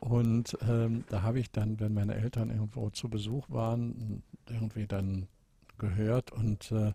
Und 0.00 0.58
ähm, 0.68 1.04
da 1.08 1.22
habe 1.22 1.38
ich 1.38 1.52
dann, 1.52 1.78
wenn 1.78 1.94
meine 1.94 2.16
Eltern 2.16 2.50
irgendwo 2.50 2.90
zu 2.90 3.08
Besuch 3.08 3.48
waren, 3.48 4.24
irgendwie 4.48 4.88
dann 4.88 5.28
gehört 5.78 6.32
und 6.32 6.72
äh, 6.72 6.92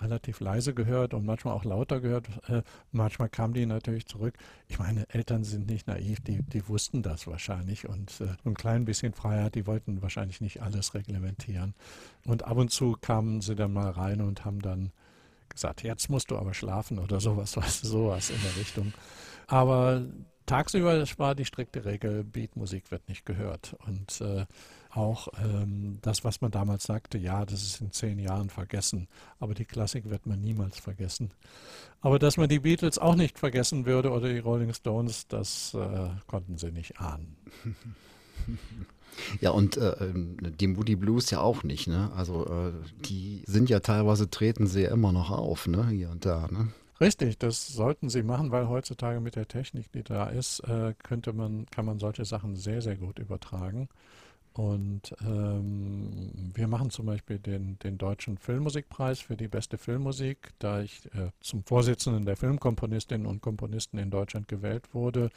relativ 0.00 0.40
leise 0.40 0.74
gehört 0.74 1.14
und 1.14 1.24
manchmal 1.24 1.54
auch 1.54 1.64
lauter 1.64 2.00
gehört. 2.00 2.28
Äh, 2.48 2.62
manchmal 2.92 3.28
kamen 3.28 3.54
die 3.54 3.66
natürlich 3.66 4.06
zurück. 4.06 4.34
Ich 4.68 4.78
meine, 4.78 5.08
Eltern 5.10 5.44
sind 5.44 5.66
nicht 5.68 5.86
naiv, 5.86 6.20
die, 6.20 6.42
die 6.42 6.68
wussten 6.68 7.02
das 7.02 7.26
wahrscheinlich 7.26 7.88
und 7.88 8.20
äh, 8.20 8.28
ein 8.44 8.54
klein 8.54 8.84
bisschen 8.84 9.12
Freiheit, 9.12 9.54
die 9.54 9.66
wollten 9.66 10.02
wahrscheinlich 10.02 10.40
nicht 10.40 10.62
alles 10.62 10.94
reglementieren. 10.94 11.74
Und 12.24 12.44
ab 12.44 12.56
und 12.56 12.70
zu 12.70 12.96
kamen 13.00 13.40
sie 13.40 13.54
dann 13.54 13.72
mal 13.72 13.90
rein 13.90 14.20
und 14.20 14.44
haben 14.44 14.60
dann 14.60 14.92
gesagt, 15.48 15.82
jetzt 15.82 16.08
musst 16.08 16.30
du 16.30 16.38
aber 16.38 16.54
schlafen 16.54 16.98
oder 16.98 17.20
sowas, 17.20 17.52
du, 17.52 17.60
sowas 17.60 18.30
in 18.30 18.40
der 18.42 18.56
Richtung. 18.56 18.92
Aber 19.46 20.02
tagsüber 20.46 21.04
war 21.18 21.34
die 21.34 21.44
strikte 21.44 21.84
Regel, 21.84 22.24
Beatmusik 22.24 22.90
wird 22.90 23.08
nicht 23.08 23.26
gehört. 23.26 23.76
Und 23.86 24.20
äh, 24.20 24.46
auch 24.94 25.28
ähm, 25.42 25.98
das, 26.02 26.24
was 26.24 26.40
man 26.40 26.50
damals 26.50 26.84
sagte, 26.84 27.18
ja, 27.18 27.44
das 27.44 27.62
ist 27.62 27.80
in 27.80 27.92
zehn 27.92 28.18
Jahren 28.18 28.50
vergessen, 28.50 29.08
aber 29.38 29.54
die 29.54 29.64
Klassik 29.64 30.08
wird 30.10 30.26
man 30.26 30.40
niemals 30.40 30.78
vergessen. 30.78 31.30
Aber 32.00 32.18
dass 32.18 32.36
man 32.36 32.48
die 32.48 32.60
Beatles 32.60 32.98
auch 32.98 33.14
nicht 33.14 33.38
vergessen 33.38 33.86
würde 33.86 34.10
oder 34.10 34.28
die 34.28 34.38
Rolling 34.38 34.72
Stones, 34.72 35.28
das 35.28 35.74
äh, 35.74 36.08
konnten 36.26 36.56
sie 36.58 36.72
nicht 36.72 37.00
ahnen. 37.00 37.36
Ja, 39.40 39.50
und 39.50 39.76
äh, 39.76 39.90
ähm, 40.00 40.36
die 40.40 40.68
Moody 40.68 40.96
Blues 40.96 41.30
ja 41.30 41.40
auch 41.40 41.62
nicht, 41.62 41.88
ne? 41.88 42.10
Also 42.14 42.46
äh, 42.46 42.72
die 43.04 43.42
sind 43.46 43.68
ja 43.68 43.80
teilweise, 43.80 44.30
treten 44.30 44.66
sie 44.66 44.82
ja 44.82 44.92
immer 44.92 45.12
noch 45.12 45.30
auf, 45.30 45.66
ne? 45.66 45.88
Hier 45.88 46.10
und 46.10 46.24
da, 46.24 46.46
ne? 46.50 46.68
Richtig, 47.00 47.38
das 47.38 47.66
sollten 47.66 48.10
sie 48.10 48.22
machen, 48.22 48.50
weil 48.50 48.68
heutzutage 48.68 49.20
mit 49.20 49.34
der 49.34 49.48
Technik, 49.48 49.90
die 49.92 50.02
da 50.02 50.28
ist, 50.28 50.60
äh, 50.60 50.94
könnte 51.02 51.32
man, 51.32 51.66
kann 51.70 51.86
man 51.86 51.98
solche 51.98 52.26
Sachen 52.26 52.56
sehr, 52.56 52.82
sehr 52.82 52.96
gut 52.96 53.18
übertragen. 53.18 53.88
Und 54.52 55.14
ähm, 55.20 56.32
wir 56.54 56.66
machen 56.66 56.90
zum 56.90 57.06
Beispiel 57.06 57.38
den, 57.38 57.78
den 57.78 57.98
Deutschen 57.98 58.36
Filmmusikpreis 58.36 59.20
für 59.20 59.36
die 59.36 59.48
beste 59.48 59.78
Filmmusik. 59.78 60.52
Da 60.58 60.80
ich 60.80 61.06
äh, 61.14 61.30
zum 61.40 61.62
Vorsitzenden 61.62 62.24
der 62.24 62.36
Filmkomponistinnen 62.36 63.26
und 63.26 63.42
Komponisten 63.42 63.98
in 63.98 64.10
Deutschland 64.10 64.48
gewählt 64.48 64.92
wurde, 64.92 65.30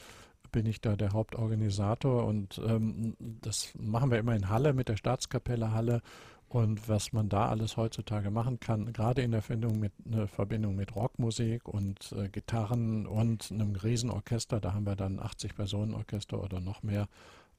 bin 0.51 0.65
ich 0.65 0.81
da 0.81 0.95
der 0.95 1.13
Hauptorganisator 1.13 2.25
und 2.25 2.61
ähm, 2.65 3.15
das 3.19 3.73
machen 3.77 4.11
wir 4.11 4.19
immer 4.19 4.35
in 4.35 4.49
Halle 4.49 4.73
mit 4.73 4.89
der 4.89 4.97
Staatskapelle 4.97 5.73
Halle. 5.73 6.01
Und 6.47 6.87
was 6.87 7.13
man 7.13 7.29
da 7.29 7.49
alles 7.49 7.77
heutzutage 7.77 8.29
machen 8.29 8.59
kann, 8.59 8.93
gerade 8.93 9.23
in 9.23 9.31
der 9.31 9.41
Verbindung 9.41 9.79
mit, 9.79 9.91
eine 10.05 10.27
Verbindung 10.27 10.75
mit 10.75 10.95
Rockmusik 10.95 11.67
und 11.67 12.13
äh, 12.15 12.29
Gitarren 12.29 13.07
und 13.07 13.51
einem 13.51 13.75
Riesenorchester, 13.75 14.59
da 14.59 14.73
haben 14.73 14.85
wir 14.85 14.95
dann 14.95 15.19
80 15.19 15.55
Personen 15.55 15.95
Orchester 15.95 16.43
oder 16.43 16.59
noch 16.59 16.83
mehr, 16.83 17.07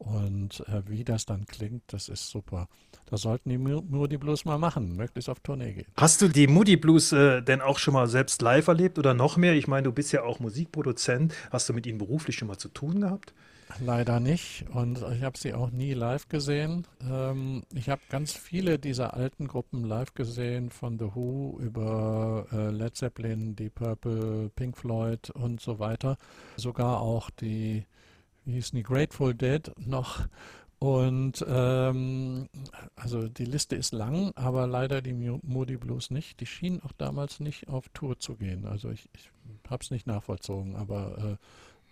und 0.05 0.61
äh, 0.69 0.83
wie 0.87 1.03
das 1.03 1.25
dann 1.25 1.47
klingt, 1.47 1.83
das 1.87 2.09
ist 2.09 2.29
super. 2.29 2.69
Das 3.07 3.23
sollten 3.23 3.49
die 3.49 3.59
Moody 3.59 4.19
Blues 4.19 4.45
mal 4.45 4.59
machen, 4.59 4.97
möglichst 4.97 5.31
auf 5.31 5.41
Tournee 5.41 5.73
gehen. 5.73 5.87
Hast 5.97 6.21
du 6.21 6.29
die 6.29 6.47
Moody 6.47 6.77
Blues 6.77 7.13
äh, 7.13 7.43
denn 7.43 7.61
auch 7.61 7.79
schon 7.79 7.95
mal 7.95 8.07
selbst 8.07 8.43
live 8.43 8.69
erlebt 8.69 8.99
oder 8.99 9.15
noch 9.15 9.37
mehr? 9.37 9.55
Ich 9.55 9.67
meine, 9.67 9.85
du 9.85 9.93
bist 9.93 10.13
ja 10.13 10.23
auch 10.23 10.41
Musikproduzent. 10.41 11.35
Hast 11.51 11.69
du 11.69 11.73
mit 11.73 11.87
ihnen 11.87 11.99
beruflich 11.99 12.37
schon 12.37 12.49
mal 12.49 12.59
zu 12.59 12.69
tun 12.69 13.01
gehabt? 13.01 13.33
Leider 13.81 14.21
nicht 14.21 14.67
und 14.73 15.03
ich 15.17 15.23
habe 15.23 15.39
sie 15.39 15.55
auch 15.55 15.71
nie 15.71 15.95
live 15.95 16.29
gesehen. 16.29 16.87
Ähm, 17.11 17.65
ich 17.73 17.89
habe 17.89 18.03
ganz 18.11 18.33
viele 18.33 18.79
dieser 18.79 19.15
alten 19.15 19.49
Gruppen 19.49 19.85
live 19.85 20.15
gesehen, 20.15 20.71
von 20.71 20.99
The 20.99 21.15
Who 21.15 21.59
über 21.61 22.47
äh, 22.53 22.71
Led 22.71 22.95
Zeppelin, 22.95 23.57
Deep 23.57 23.77
Purple, 23.77 24.51
Pink 24.55 24.77
Floyd 24.77 25.31
und 25.31 25.61
so 25.61 25.79
weiter. 25.79 26.19
Sogar 26.57 27.01
auch 27.01 27.31
die 27.31 27.87
wie 28.45 28.53
hießen 28.53 28.77
die, 28.77 28.83
Grateful 28.83 29.35
Dead 29.35 29.71
noch. 29.77 30.27
Und 30.79 31.45
ähm, 31.49 32.49
also 32.95 33.29
die 33.29 33.47
Liste 33.47 33.75
ist 33.75 33.93
lang, 33.93 34.33
aber 34.35 34.67
leider 34.67 35.01
die 35.01 35.15
Moody 35.15 35.77
Blues 35.77 36.11
nicht. 36.11 36.41
Die 36.41 36.47
schienen 36.47 36.83
auch 36.83 36.93
damals 36.93 37.41
nicht 37.41 37.69
auf 37.69 37.89
Tour 37.95 38.19
zu 38.19 38.35
gehen. 38.35 38.67
Also 38.67 38.91
ich, 38.91 39.09
ich 39.15 39.31
habe 39.69 39.83
es 39.83 39.91
nicht 39.91 40.07
nachvollzogen, 40.07 40.77
aber 40.77 41.39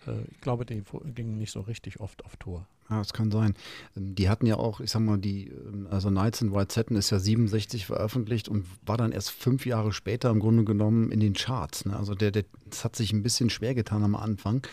äh, 0.07 0.11
äh, 0.11 0.25
ich 0.31 0.41
glaube, 0.41 0.67
die 0.67 0.83
gingen 1.15 1.39
nicht 1.39 1.53
so 1.53 1.61
richtig 1.61 2.01
oft 2.01 2.25
auf 2.25 2.37
Tour. 2.37 2.67
Ja, 2.91 2.99
das 2.99 3.13
kann 3.13 3.31
sein. 3.31 3.55
Ähm, 3.97 4.15
die 4.15 4.29
hatten 4.29 4.47
ja 4.47 4.57
auch, 4.57 4.81
ich 4.81 4.91
sag 4.91 5.01
mal, 5.01 5.19
die, 5.19 5.49
ähm, 5.49 5.87
also 5.91 6.11
Nights 6.11 6.43
in 6.43 6.53
White 6.53 6.75
Satin 6.75 6.97
ist 6.97 7.11
ja 7.11 7.19
67 7.19 7.87
veröffentlicht 7.87 8.49
und 8.49 8.67
war 8.85 8.97
dann 8.97 9.13
erst 9.13 9.31
fünf 9.31 9.65
Jahre 9.65 9.93
später 9.93 10.31
im 10.31 10.41
Grunde 10.41 10.65
genommen 10.65 11.11
in 11.11 11.21
den 11.21 11.35
Charts. 11.35 11.87
Ne? 11.87 11.97
Also 11.97 12.15
der, 12.15 12.31
der, 12.31 12.45
das 12.67 12.85
hat 12.85 12.97
sich 12.97 13.13
ein 13.13 13.23
bisschen 13.23 13.51
schwer 13.51 13.75
getan 13.75 14.05
am 14.05 14.17
Anfang. 14.17 14.67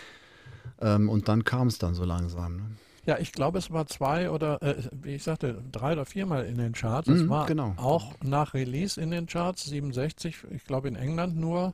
Ähm, 0.81 1.09
und 1.09 1.27
dann 1.27 1.43
kam 1.43 1.67
es 1.67 1.77
dann 1.77 1.93
so 1.93 2.03
langsam. 2.03 2.57
Ne? 2.57 2.63
Ja, 3.05 3.17
ich 3.17 3.31
glaube, 3.31 3.57
es 3.57 3.71
war 3.71 3.87
zwei 3.87 4.29
oder, 4.29 4.61
äh, 4.61 4.75
wie 4.91 5.15
ich 5.15 5.23
sagte, 5.23 5.63
drei 5.71 5.93
oder 5.93 6.05
viermal 6.05 6.45
in 6.45 6.57
den 6.57 6.73
Charts. 6.73 7.07
Es 7.07 7.23
mm, 7.23 7.29
war 7.29 7.45
genau. 7.47 7.73
auch 7.77 8.13
nach 8.23 8.53
Release 8.53 9.01
in 9.01 9.11
den 9.11 9.25
Charts, 9.25 9.65
67, 9.65 10.45
ich 10.51 10.63
glaube 10.65 10.87
in 10.87 10.95
England 10.95 11.35
nur. 11.35 11.73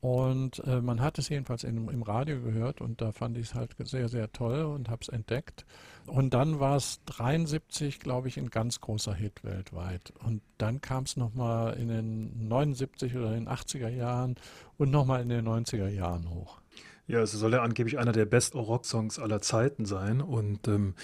Und 0.00 0.58
äh, 0.66 0.82
man 0.82 1.00
hat 1.00 1.18
es 1.18 1.30
jedenfalls 1.30 1.64
in, 1.64 1.88
im 1.88 2.02
Radio 2.02 2.38
gehört 2.42 2.82
und 2.82 3.00
da 3.00 3.12
fand 3.12 3.38
ich 3.38 3.46
es 3.46 3.54
halt 3.54 3.74
sehr, 3.84 4.10
sehr 4.10 4.30
toll 4.32 4.64
und 4.64 4.90
habe 4.90 5.00
es 5.00 5.08
entdeckt. 5.08 5.64
Und 6.06 6.34
dann 6.34 6.60
war 6.60 6.76
es 6.76 7.00
73, 7.06 8.00
glaube 8.00 8.28
ich, 8.28 8.36
ein 8.36 8.50
ganz 8.50 8.82
großer 8.82 9.14
Hit 9.14 9.44
weltweit. 9.44 10.12
Und 10.22 10.42
dann 10.58 10.82
kam 10.82 11.04
es 11.04 11.16
nochmal 11.16 11.78
in 11.78 11.88
den 11.88 12.48
79 12.48 13.16
oder 13.16 13.28
in 13.28 13.44
den 13.44 13.48
80er 13.48 13.88
Jahren 13.88 14.34
und 14.76 14.90
nochmal 14.90 15.22
in 15.22 15.30
den 15.30 15.48
90er 15.48 15.88
Jahren 15.88 16.28
hoch. 16.28 16.60
Ja, 17.06 17.20
es 17.20 17.32
soll 17.32 17.52
ja 17.52 17.62
angeblich 17.62 17.98
einer 17.98 18.12
der 18.12 18.24
besten 18.24 18.58
Rocksongs 18.58 19.18
aller 19.18 19.40
Zeiten 19.42 19.84
sein. 19.84 20.20
Und 20.22 20.68
ähm, 20.68 20.94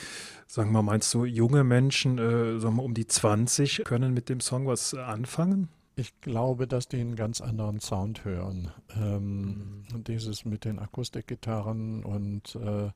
sagen 0.46 0.70
wir 0.70 0.82
mal, 0.82 0.92
meinst 0.92 1.12
du, 1.12 1.24
junge 1.24 1.62
Menschen, 1.62 2.18
äh, 2.18 2.58
sagen 2.58 2.76
wir 2.76 2.84
um 2.84 2.94
die 2.94 3.06
20, 3.06 3.82
können 3.84 4.14
mit 4.14 4.28
dem 4.28 4.40
Song 4.40 4.66
was 4.66 4.94
anfangen? 4.94 5.68
Ich 5.96 6.18
glaube, 6.22 6.66
dass 6.66 6.88
die 6.88 7.00
einen 7.00 7.16
ganz 7.16 7.42
anderen 7.42 7.80
Sound 7.80 8.24
hören. 8.24 8.70
Ähm, 8.96 9.84
mhm. 9.92 10.04
Dieses 10.04 10.46
mit 10.46 10.64
den 10.64 10.78
Akustikgitarren 10.78 12.02
und 12.04 12.54
äh, 12.54 12.90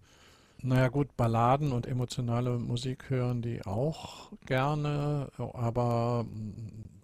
naja 0.62 0.88
gut, 0.88 1.14
Balladen 1.18 1.72
und 1.72 1.86
emotionale 1.86 2.58
Musik 2.58 3.10
hören 3.10 3.42
die 3.42 3.66
auch 3.66 4.32
gerne, 4.46 5.28
aber 5.36 6.24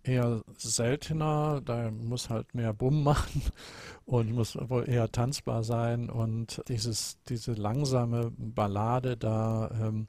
eher 0.03 0.43
seltener. 0.57 1.61
Da 1.65 1.91
muss 1.91 2.31
halt 2.31 2.55
mehr 2.55 2.73
Bumm 2.73 3.03
machen 3.03 3.43
und 4.07 4.33
muss 4.33 4.57
wohl 4.57 4.89
eher 4.89 5.11
tanzbar 5.11 5.65
sein. 5.65 6.11
Und 6.11 6.63
dieses, 6.69 7.19
diese 7.29 7.53
langsame 7.53 8.33
Ballade 8.37 9.17
da, 9.17 9.71
ähm, 9.81 10.09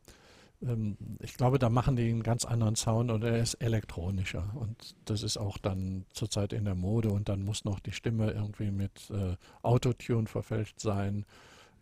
ähm, 0.62 0.97
ich 1.19 1.36
glaube, 1.36 1.60
da 1.60 1.69
machen 1.69 1.95
die 1.95 2.10
einen 2.10 2.23
ganz 2.23 2.45
anderen 2.45 2.75
Sound 2.75 3.12
und 3.12 3.23
er 3.23 3.38
ist 3.39 3.56
elektronischer. 3.56 4.51
Und 4.56 4.95
das 5.06 5.23
ist 5.23 5.38
auch 5.38 5.58
dann 5.58 6.06
zurzeit 6.13 6.54
in 6.54 6.65
der 6.65 6.75
Mode. 6.75 7.10
Und 7.10 7.30
dann 7.30 7.43
muss 7.43 7.65
noch 7.65 7.80
die 7.80 7.93
Stimme 7.93 8.32
irgendwie 8.32 8.71
mit 8.71 9.10
äh, 9.12 9.36
Autotune 9.62 10.27
verfälscht 10.27 10.80
sein. 10.80 11.25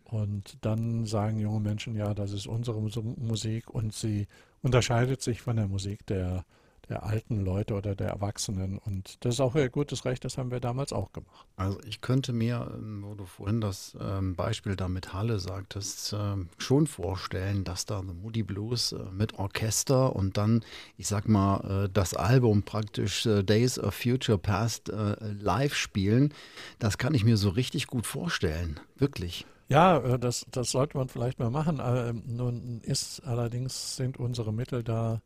Und 0.04 0.58
dann 0.62 1.06
sagen 1.06 1.38
junge 1.38 1.60
Menschen, 1.60 1.94
ja, 1.94 2.14
das 2.14 2.32
ist 2.32 2.48
unsere 2.48 2.80
Musik 2.80 3.70
und 3.70 3.94
sie 3.94 4.26
unterscheidet 4.60 5.22
sich 5.22 5.40
von 5.40 5.54
der 5.54 5.68
Musik 5.68 6.04
der 6.06 6.44
der 6.90 7.04
alten 7.04 7.44
Leute 7.44 7.74
oder 7.74 7.94
der 7.94 8.08
Erwachsenen. 8.08 8.78
Und 8.78 9.24
das 9.24 9.34
ist 9.34 9.40
auch 9.40 9.54
ihr 9.54 9.70
gutes 9.70 10.04
Recht, 10.04 10.24
das 10.24 10.36
haben 10.36 10.50
wir 10.50 10.60
damals 10.60 10.92
auch 10.92 11.12
gemacht. 11.12 11.46
Also 11.56 11.78
ich 11.86 12.00
könnte 12.00 12.32
mir, 12.32 12.70
ähm, 12.74 13.04
wo 13.06 13.14
du 13.14 13.24
vorhin 13.24 13.60
das 13.60 13.96
ähm, 14.00 14.34
Beispiel 14.34 14.76
da 14.76 14.88
mit 14.88 15.14
Halle 15.14 15.38
sagtest, 15.38 16.14
ähm, 16.18 16.48
schon 16.58 16.86
vorstellen, 16.86 17.64
dass 17.64 17.86
da 17.86 18.00
The 18.00 18.12
Moody 18.12 18.42
Blues 18.42 18.92
äh, 18.92 18.98
mit 19.12 19.38
Orchester 19.38 20.14
und 20.14 20.36
dann, 20.36 20.64
ich 20.96 21.06
sag 21.06 21.28
mal, 21.28 21.84
äh, 21.84 21.88
das 21.90 22.14
Album 22.14 22.64
praktisch 22.64 23.24
äh, 23.24 23.44
Days 23.44 23.78
of 23.78 23.94
Future 23.94 24.38
Past 24.38 24.90
live 24.90 25.74
spielen. 25.74 26.34
Das 26.78 26.98
kann 26.98 27.14
ich 27.14 27.24
mir 27.24 27.36
so 27.36 27.50
richtig 27.50 27.86
gut 27.86 28.06
vorstellen, 28.06 28.80
wirklich. 28.96 29.46
Ja, 29.68 30.18
das, 30.18 30.46
das 30.50 30.70
sollte 30.70 30.96
man 30.96 31.08
vielleicht 31.08 31.38
mal 31.38 31.50
machen. 31.50 31.80
nun 32.26 32.80
ist 32.82 33.20
allerdings 33.20 33.96
sind 33.96 34.18
unsere 34.18 34.52
Mittel 34.52 34.82
da 34.82 35.20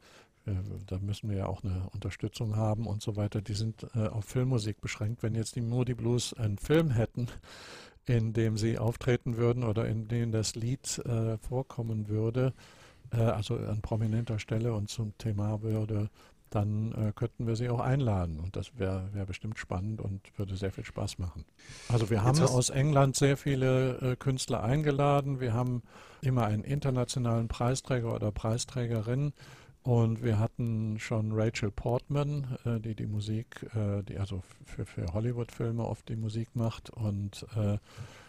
da 0.86 0.98
müssen 0.98 1.30
wir 1.30 1.36
ja 1.38 1.46
auch 1.46 1.64
eine 1.64 1.88
Unterstützung 1.92 2.56
haben 2.56 2.86
und 2.86 3.02
so 3.02 3.16
weiter. 3.16 3.40
Die 3.40 3.54
sind 3.54 3.86
äh, 3.94 4.08
auf 4.08 4.26
Filmmusik 4.26 4.80
beschränkt. 4.80 5.22
Wenn 5.22 5.34
jetzt 5.34 5.56
die 5.56 5.62
Moody 5.62 5.94
Blues 5.94 6.34
einen 6.34 6.58
Film 6.58 6.90
hätten, 6.90 7.28
in 8.06 8.32
dem 8.32 8.58
sie 8.58 8.78
auftreten 8.78 9.36
würden 9.36 9.64
oder 9.64 9.86
in 9.86 10.08
dem 10.08 10.32
das 10.32 10.54
Lied 10.54 10.98
äh, 11.06 11.38
vorkommen 11.38 12.08
würde, 12.08 12.52
äh, 13.10 13.16
also 13.16 13.56
an 13.56 13.80
prominenter 13.80 14.38
Stelle 14.38 14.74
und 14.74 14.90
zum 14.90 15.16
Thema 15.16 15.62
würde, 15.62 16.10
dann 16.50 16.92
äh, 16.92 17.12
könnten 17.14 17.46
wir 17.46 17.56
sie 17.56 17.68
auch 17.68 17.80
einladen. 17.80 18.38
Und 18.38 18.54
das 18.54 18.78
wäre 18.78 19.08
wär 19.12 19.26
bestimmt 19.26 19.58
spannend 19.58 20.00
und 20.00 20.20
würde 20.38 20.56
sehr 20.56 20.70
viel 20.70 20.84
Spaß 20.84 21.18
machen. 21.18 21.44
Also 21.88 22.10
wir 22.10 22.22
haben 22.22 22.38
aus 22.40 22.70
England 22.70 23.16
sehr 23.16 23.36
viele 23.36 23.98
äh, 23.98 24.16
Künstler 24.16 24.62
eingeladen. 24.62 25.40
Wir 25.40 25.52
haben 25.52 25.82
immer 26.20 26.44
einen 26.44 26.62
internationalen 26.62 27.48
Preisträger 27.48 28.14
oder 28.14 28.30
Preisträgerin 28.30 29.32
und 29.84 30.24
wir 30.24 30.38
hatten 30.38 30.98
schon 30.98 31.32
Rachel 31.32 31.70
Portman, 31.70 32.56
äh, 32.64 32.80
die 32.80 32.94
die 32.94 33.06
Musik, 33.06 33.66
äh, 33.74 34.02
die 34.02 34.18
also 34.18 34.42
für, 34.64 34.86
für 34.86 35.12
Hollywood-Filme 35.12 35.84
oft 35.84 36.08
die 36.08 36.16
Musik 36.16 36.48
macht. 36.54 36.88
Und 36.88 37.46
äh, 37.54 37.76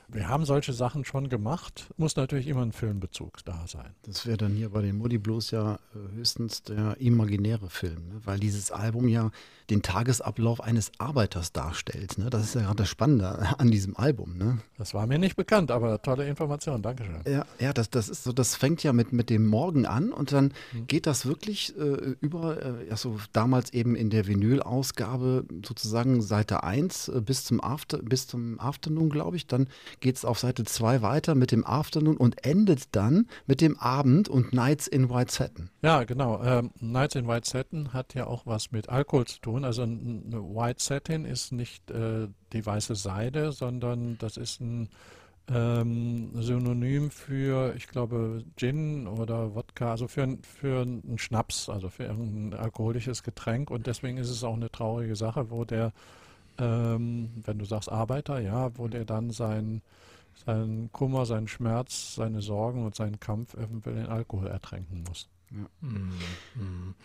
wir 0.10 0.28
haben 0.28 0.44
solche 0.44 0.74
Sachen 0.74 1.06
schon 1.06 1.30
gemacht, 1.30 1.88
muss 1.96 2.18
natürlich 2.18 2.48
immer 2.48 2.62
ein 2.62 2.74
Filmbezug 2.74 3.44
da 3.46 3.66
sein. 3.68 3.96
Das 4.04 4.26
wäre 4.26 4.36
dann 4.36 4.52
hier 4.52 4.70
bei 4.70 4.82
den 4.82 4.98
Moody 4.98 5.18
Blues 5.18 5.52
ja 5.52 5.76
äh, 5.76 6.18
höchstens 6.18 6.64
der 6.64 6.98
imaginäre 7.00 7.70
Film, 7.70 8.10
ne? 8.10 8.22
weil 8.26 8.38
dieses 8.38 8.72
Album 8.72 9.08
ja 9.08 9.32
den 9.70 9.82
Tagesablauf 9.82 10.62
eines 10.62 10.92
Arbeiters 10.98 11.52
darstellt. 11.52 12.18
Ne? 12.18 12.30
Das 12.30 12.44
ist 12.44 12.56
ja 12.56 12.62
gerade 12.62 12.78
das 12.78 12.90
Spannende 12.90 13.60
an 13.60 13.72
diesem 13.72 13.96
Album. 13.98 14.38
Ne? 14.38 14.60
Das 14.78 14.94
war 14.94 15.08
mir 15.08 15.18
nicht 15.18 15.36
bekannt, 15.36 15.72
aber 15.72 16.02
tolle 16.02 16.28
Information, 16.28 16.82
Dankeschön. 16.82 17.22
Ja, 17.28 17.46
ja 17.60 17.74
das, 17.74 17.90
das 17.90 18.10
ist 18.10 18.24
so, 18.24 18.32
das 18.32 18.56
fängt 18.56 18.84
ja 18.84 18.94
mit, 18.94 19.14
mit 19.14 19.30
dem 19.30 19.48
Morgen 19.48 19.86
an 19.86 20.12
und 20.12 20.32
dann 20.32 20.54
hm. 20.72 20.88
geht 20.88 21.08
das 21.08 21.26
wirklich 21.26 21.76
äh, 21.78 22.16
über, 22.22 22.62
äh, 22.64 22.90
also 22.90 23.18
damals 23.34 23.74
eben 23.74 23.96
in 23.96 24.10
der 24.10 24.28
Vinyl-Ausgabe 24.28 25.46
sozusagen 25.66 26.22
Seite 26.22 26.64
1 26.64 27.08
äh, 27.10 27.22
bis 27.22 27.46
zum 27.46 27.64
After, 27.64 28.00
bis 28.00 28.28
zum 28.28 28.60
Afternoon, 28.60 29.10
glaube 29.10 29.38
ich, 29.38 29.48
dann 29.48 29.68
geht 30.00 30.18
es 30.18 30.26
auf 30.26 30.40
Seite 30.40 30.64
2 30.64 31.02
weiter 31.02 31.36
mit 31.36 31.52
dem 31.52 31.66
Afternoon 31.66 32.18
und 32.18 32.46
endet 32.46 32.96
dann 32.96 33.28
mit 33.48 33.62
dem 33.62 33.78
Abend 33.80 34.30
und 34.30 34.54
Nights 34.54 34.88
in 34.88 35.10
White 35.10 35.32
Satin. 35.32 35.70
Ja, 35.82 36.04
genau. 36.04 36.44
Ähm, 36.44 36.72
Nights 36.80 37.16
in 37.16 37.28
White 37.28 37.50
Satin 37.50 37.94
hat 37.94 38.14
ja 38.14 38.28
auch 38.28 38.46
was 38.46 38.72
mit 38.72 38.90
Alkohol 38.90 39.26
zu 39.26 39.40
tun. 39.40 39.55
Also 39.64 39.84
eine 39.84 40.42
White 40.56 40.84
Satin 40.84 41.26
ist 41.26 41.52
nicht 41.52 41.90
äh, 41.92 42.28
die 42.52 42.66
weiße 42.66 42.96
Seide, 42.96 43.52
sondern 43.52 44.18
das 44.18 44.38
ist 44.38 44.60
ein 44.60 44.90
ähm, 45.48 46.32
Synonym 46.42 47.12
für, 47.12 47.76
ich 47.76 47.88
glaube, 47.88 48.44
Gin 48.56 49.08
oder 49.08 49.54
Wodka, 49.54 49.92
also 49.92 50.08
für, 50.08 50.38
für 50.42 50.82
einen 50.82 51.18
Schnaps, 51.18 51.70
also 51.70 51.90
für 51.90 52.10
ein 52.10 52.54
alkoholisches 52.54 53.24
Getränk. 53.24 53.70
Und 53.70 53.88
deswegen 53.88 54.18
ist 54.18 54.30
es 54.30 54.44
auch 54.44 54.56
eine 54.56 54.72
traurige 54.72 55.16
Sache, 55.16 55.52
wo 55.52 55.64
der, 55.64 55.94
ähm, 56.58 57.30
wenn 57.44 57.60
du 57.60 57.66
sagst 57.66 57.92
Arbeiter, 57.92 58.40
ja, 58.40 58.76
wo 58.78 58.88
der 58.88 59.06
dann 59.06 59.30
sein, 59.30 59.82
seinen 60.46 60.92
Kummer, 60.92 61.26
seinen 61.26 61.48
Schmerz, 61.48 62.16
seine 62.16 62.42
Sorgen 62.42 62.84
und 62.86 62.96
seinen 62.96 63.20
Kampf 63.20 63.54
eventuell 63.54 63.98
in 63.98 64.08
Alkohol 64.08 64.48
ertränken 64.48 65.04
muss. 65.08 65.30
Ja. 65.56 65.70
Mhm. 65.82 66.96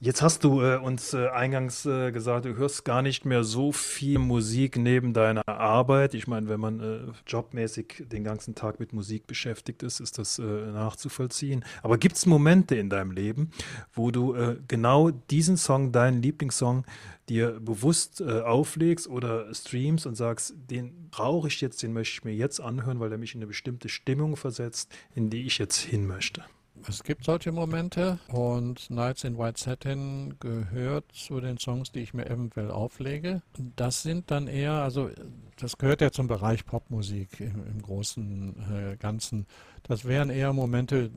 Jetzt 0.00 0.22
hast 0.22 0.44
du 0.44 0.62
äh, 0.62 0.76
uns 0.76 1.12
äh, 1.12 1.26
eingangs 1.26 1.84
äh, 1.84 2.12
gesagt, 2.12 2.44
du 2.44 2.54
hörst 2.54 2.84
gar 2.84 3.02
nicht 3.02 3.24
mehr 3.24 3.42
so 3.42 3.72
viel 3.72 4.20
Musik 4.20 4.76
neben 4.76 5.12
deiner 5.12 5.48
Arbeit. 5.48 6.14
Ich 6.14 6.28
meine, 6.28 6.48
wenn 6.48 6.60
man 6.60 6.78
äh, 6.78 7.00
jobmäßig 7.26 8.04
den 8.06 8.22
ganzen 8.22 8.54
Tag 8.54 8.78
mit 8.78 8.92
Musik 8.92 9.26
beschäftigt 9.26 9.82
ist, 9.82 9.98
ist 9.98 10.18
das 10.18 10.38
äh, 10.38 10.42
nachzuvollziehen. 10.42 11.64
Aber 11.82 11.98
gibt 11.98 12.14
es 12.14 12.26
Momente 12.26 12.76
in 12.76 12.90
deinem 12.90 13.10
Leben, 13.10 13.50
wo 13.92 14.12
du 14.12 14.34
äh, 14.34 14.58
genau 14.68 15.10
diesen 15.10 15.56
Song, 15.56 15.90
deinen 15.90 16.22
Lieblingssong, 16.22 16.84
dir 17.28 17.58
bewusst 17.60 18.22
auflegst 18.22 19.06
oder 19.06 19.52
streamst 19.52 20.06
und 20.06 20.14
sagst, 20.14 20.54
den 20.70 21.10
brauche 21.10 21.48
ich 21.48 21.60
jetzt, 21.60 21.82
den 21.82 21.92
möchte 21.92 22.14
ich 22.14 22.24
mir 22.24 22.34
jetzt 22.34 22.58
anhören, 22.58 23.00
weil 23.00 23.12
er 23.12 23.18
mich 23.18 23.34
in 23.34 23.40
eine 23.40 23.48
bestimmte 23.48 23.90
Stimmung 23.90 24.36
versetzt, 24.36 24.90
in 25.14 25.28
die 25.28 25.44
ich 25.44 25.58
jetzt 25.58 25.76
hin 25.76 26.06
möchte? 26.06 26.44
Es 26.86 27.02
gibt 27.02 27.24
solche 27.24 27.52
Momente 27.52 28.18
und 28.28 28.90
Nights 28.90 29.24
in 29.24 29.36
White 29.38 29.60
Satin 29.60 30.34
gehört 30.40 31.04
zu 31.12 31.40
den 31.40 31.58
Songs, 31.58 31.92
die 31.92 32.00
ich 32.00 32.14
mir 32.14 32.26
eventuell 32.26 32.70
auflege. 32.70 33.42
Das 33.76 34.02
sind 34.02 34.30
dann 34.30 34.46
eher, 34.46 34.72
also 34.72 35.10
das 35.56 35.78
gehört 35.78 36.00
ja 36.00 36.10
zum 36.10 36.28
Bereich 36.28 36.64
Popmusik 36.64 37.40
im, 37.40 37.66
im 37.66 37.82
großen 37.82 38.92
äh, 38.92 38.96
Ganzen. 38.96 39.46
Das 39.82 40.04
wären 40.04 40.30
eher 40.30 40.52
Momente 40.52 41.10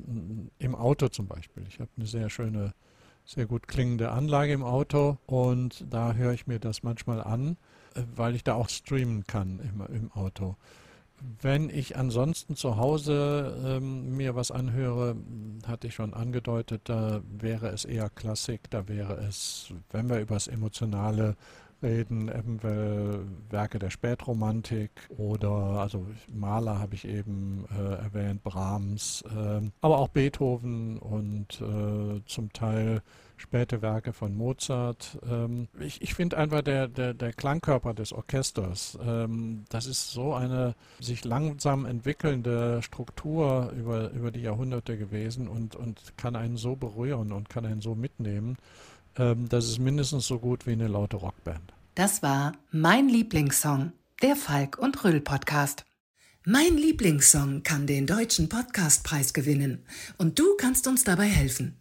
im 0.58 0.76
Auto 0.76 1.10
zum 1.10 1.28
Beispiel. 1.28 1.64
Ich 1.68 1.80
habe 1.80 1.92
eine 1.98 2.08
sehr 2.08 2.30
schöne, 2.30 2.74
sehr 3.26 3.46
gut 3.46 3.68
klingende 3.68 4.12
Anlage 4.12 4.54
im 4.54 4.64
Auto 4.64 5.18
und 5.26 5.86
da 5.90 6.14
höre 6.14 6.34
ich 6.34 6.48
mir 6.48 6.60
das 6.60 6.84
manchmal 6.84 7.22
an, 7.22 7.58
äh, 7.96 8.04
weil 8.16 8.36
ich 8.36 8.44
da 8.44 8.56
auch 8.56 8.70
streamen 8.70 9.26
kann 9.26 9.60
im, 9.60 9.96
im 9.96 10.12
Auto. 10.12 10.56
Wenn 11.42 11.70
ich 11.70 11.98
ansonsten 11.98 12.56
zu 12.56 12.78
Hause 12.78 13.56
ähm, 13.64 14.18
mir 14.18 14.36
was 14.36 14.50
anhöre, 14.50 15.16
hatte 15.68 15.88
ich 15.88 15.94
schon 15.94 16.14
angedeutet, 16.14 16.82
da 16.86 17.22
wäre 17.30 17.68
es 17.70 17.86
eher 17.86 18.10
Klassik, 18.10 18.70
da 18.72 18.88
wäre 18.88 19.16
es, 19.28 19.72
wenn 19.92 20.10
wir 20.10 20.20
über 20.20 20.36
das 20.36 20.48
Emotionale 20.48 21.36
reden, 21.82 22.30
eventuell 22.30 23.26
Werke 23.50 23.80
der 23.80 23.90
Spätromantik 23.90 24.92
oder, 25.10 25.52
also 25.52 26.06
Maler 26.28 26.80
habe 26.80 26.96
ich 26.96 27.08
eben 27.08 27.66
äh, 27.78 28.04
erwähnt, 28.04 28.44
Brahms, 28.44 29.24
äh, 29.36 29.62
aber 29.82 29.98
auch 30.00 30.10
Beethoven 30.10 30.98
und 30.98 31.62
äh, 31.62 32.22
zum 32.26 32.54
Teil 32.54 33.02
späte 33.38 33.82
Werke 33.82 34.14
von 34.14 34.36
Mozart. 34.36 35.18
Ähm, 35.28 35.68
ich 35.80 36.02
ich 36.02 36.14
finde 36.14 36.38
einfach 36.38 36.62
der, 36.62 36.88
der, 36.88 37.14
der 37.14 37.34
Klangkörper 37.34 37.94
des 37.94 38.14
Orchesters, 38.14 38.98
ähm, 39.04 39.66
das 39.70 39.88
ist 39.88 40.12
so 40.12 40.34
eine 40.34 40.76
sich 41.00 41.26
langsam 41.26 41.86
entwickelnde 41.86 42.82
Struktur 42.84 43.72
über, 43.76 44.12
über 44.12 44.32
die 44.32 44.42
Jahrhunderte 44.42 44.98
gewesen 44.98 45.48
und, 45.48 45.76
und 45.76 46.18
kann 46.18 46.36
einen 46.36 46.58
so 46.58 46.76
berühren 46.76 47.32
und 47.32 47.50
kann 47.50 47.66
einen 47.66 47.82
so 47.82 47.96
mitnehmen. 47.96 48.58
Ähm, 49.18 49.50
das 49.50 49.66
ist 49.66 49.80
mindestens 49.80 50.28
so 50.28 50.40
gut 50.40 50.68
wie 50.68 50.72
eine 50.72 50.88
laute 50.88 51.18
Rockband. 51.18 51.74
Das 51.96 52.24
war 52.24 52.54
mein 52.72 53.10
Lieblingssong, 53.10 53.92
der 54.22 54.36
Falk 54.36 54.78
und 54.78 55.04
Rüll 55.04 55.22
Podcast. 55.22 55.86
Mein 56.44 56.76
Lieblingssong 56.76 57.62
kann 57.62 57.86
den 57.86 58.08
deutschen 58.08 58.50
Podcastpreis 58.50 59.32
gewinnen 59.34 59.86
und 60.18 60.40
du 60.40 60.56
kannst 60.58 60.88
uns 60.88 61.04
dabei 61.04 61.28
helfen. 61.28 61.78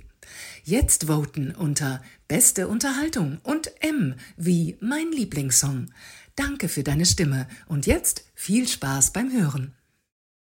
Jetzt 0.63 1.07
voten 1.07 1.51
unter 1.51 2.01
Beste 2.27 2.67
Unterhaltung 2.67 3.39
und 3.43 3.71
M 3.81 4.15
wie 4.37 4.77
mein 4.79 5.11
Lieblingssong. 5.11 5.91
Danke 6.35 6.69
für 6.69 6.83
deine 6.83 7.05
Stimme 7.05 7.47
und 7.67 7.87
jetzt 7.87 8.25
viel 8.35 8.67
Spaß 8.67 9.11
beim 9.11 9.31
Hören. 9.31 9.73